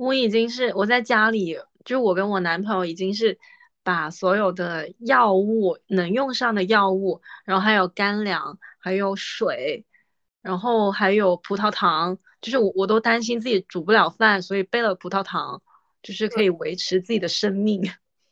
[0.00, 3.38] 我已经是我在家里，就我跟我男朋友已经是
[3.82, 9.84] 把所有的药物能用上的药物，然后还有干粮，还有水，
[10.40, 15.60] 然后还有葡萄糖，就是我我都担心自己煮不了饭，所以备了葡萄糖，
[16.02, 17.82] 就是可以维持自己的生命。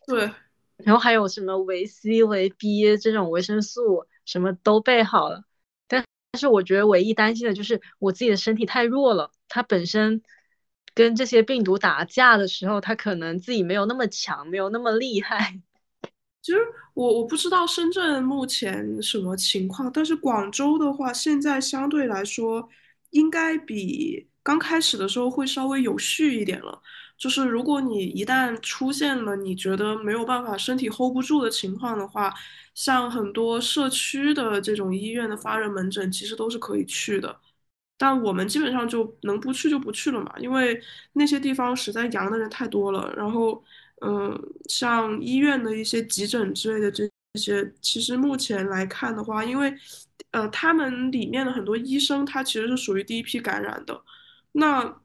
[0.06, 0.30] 对，
[0.82, 5.44] 然后还有什么维 C、维 B 这种维生素，什么都备好了。
[5.86, 6.02] 但
[6.32, 10.22] 但是我觉得唯一担心的就是我自己的身体太弱了，它本身。
[10.98, 15.60] 跟这些病毒打架的时候，他可能自己没有那么强，没有那么厉害。
[16.42, 16.58] 其实
[16.92, 22.68] 我我不知道深圳目前什么情况，但是广州的话，现在相对来说
[23.10, 26.82] 应该比刚开始的时候会稍微有序一点了。
[27.16, 32.34] 就是如果你一旦出现了你觉得没有办法身体 hold 不住的情况的话，
[32.74, 37.38] 像很多社区的这种医院的发热门诊，其实都是可以去的。
[37.98, 40.80] 但我们基本上就能不去就不去了嘛，因为
[41.14, 43.12] 那些地方实在阳的人太多了。
[43.16, 43.62] 然后，
[44.02, 49.74] 嗯，像医院的一些急诊之类的这些，其实目前来看的话，因为，
[50.30, 54.00] 呃，他们里面的很多医生他其实是属于第一批感染的，
[54.52, 55.00] 那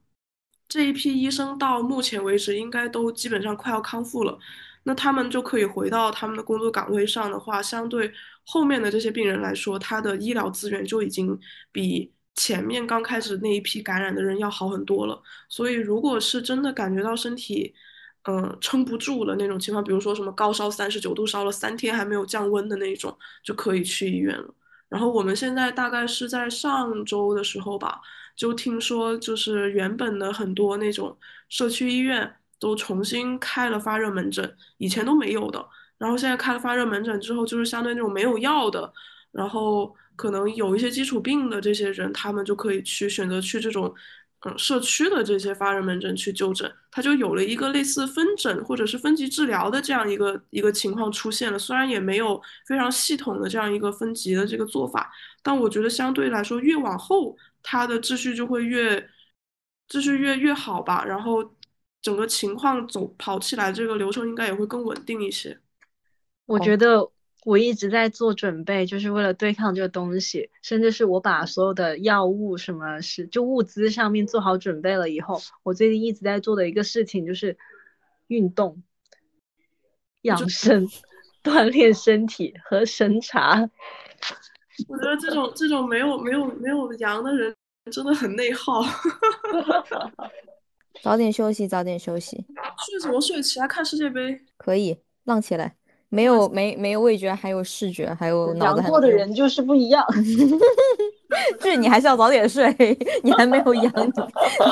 [0.67, 4.37] 这一批医生到目前为止应该都基本上快要康复了，
[4.83, 8.11] 那他们就可以回到他们的工作岗位上的话，相对
[8.45, 11.39] 后面的这些病人来说，他的医疗资源就已经
[11.71, 12.13] 比。
[12.35, 17.73] 前面刚开始那一批感染的人要好很多了，所以如果是真的感觉到身体，
[18.23, 24.53] 嗯，撑不住了那种情况，比如说什么高烧三十九度，烧了三天还没有降温的那种，就可以去医院了。
[24.89, 28.01] 然后我们现在大概是在上周的时候吧，
[28.35, 31.15] 就听说就是原本的很多那种
[31.49, 35.63] 社区医院都重新开了发热门诊，以前都没有的。
[35.99, 38.91] 然后现在开了发热门诊之后，就是相对那种没有药的，
[39.31, 39.95] 然后。
[40.15, 43.93] 可能有一些基础病的这些人，他们就可以去选择去这种，
[44.41, 51.57] 嗯社区的这些发热门诊去就诊，他就有了一个类似分诊或者是分级治疗的这样一个一个情况出现了。
[51.57, 55.11] 虽然也没有非常系统的这样一个分级的这个做法，
[55.41, 58.99] 但我觉得相对来说越往后，它的秩序就会越
[59.89, 61.05] 秩序越越好吧。
[61.05, 61.55] 然后
[62.01, 65.57] 整个情况走跑起来，这个流程应该也会更稳定一些。
[66.45, 67.09] 我觉得
[67.45, 77.57] 我一直在做准备，就是为了对抗这个东西，甚至是我把所有的药物什么是就物资上面做好准备了以后，我最近一直在做的一个事情就是
[78.27, 78.81] 运动、
[80.21, 80.87] 养生、
[81.43, 83.69] 锻炼身体和神茶。
[84.87, 87.53] 我觉得这种这种没有没有没有阳的人
[87.91, 88.81] 真的很内耗。
[91.03, 92.45] 早点休息，早点休息。
[92.85, 93.41] 睡什么睡？
[93.43, 94.39] 起来看世界杯。
[94.55, 95.75] 可以浪起来。
[96.13, 98.81] 没有没没有味觉，还有视觉，还有脑子。
[98.81, 100.05] 阳过的人就是不一样。
[101.59, 102.71] 是你还是要早点睡，
[103.23, 104.13] 你还没有阳，你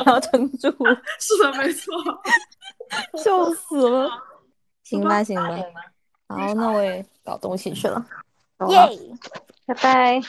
[0.06, 0.70] 要撑住。
[1.18, 1.92] 是的，没错。
[3.18, 4.08] 笑死了。
[4.86, 5.58] 行吧，行吧。
[6.28, 8.06] 好，那我也搞东西去了。
[8.70, 8.78] 耶，
[9.66, 10.22] 拜拜。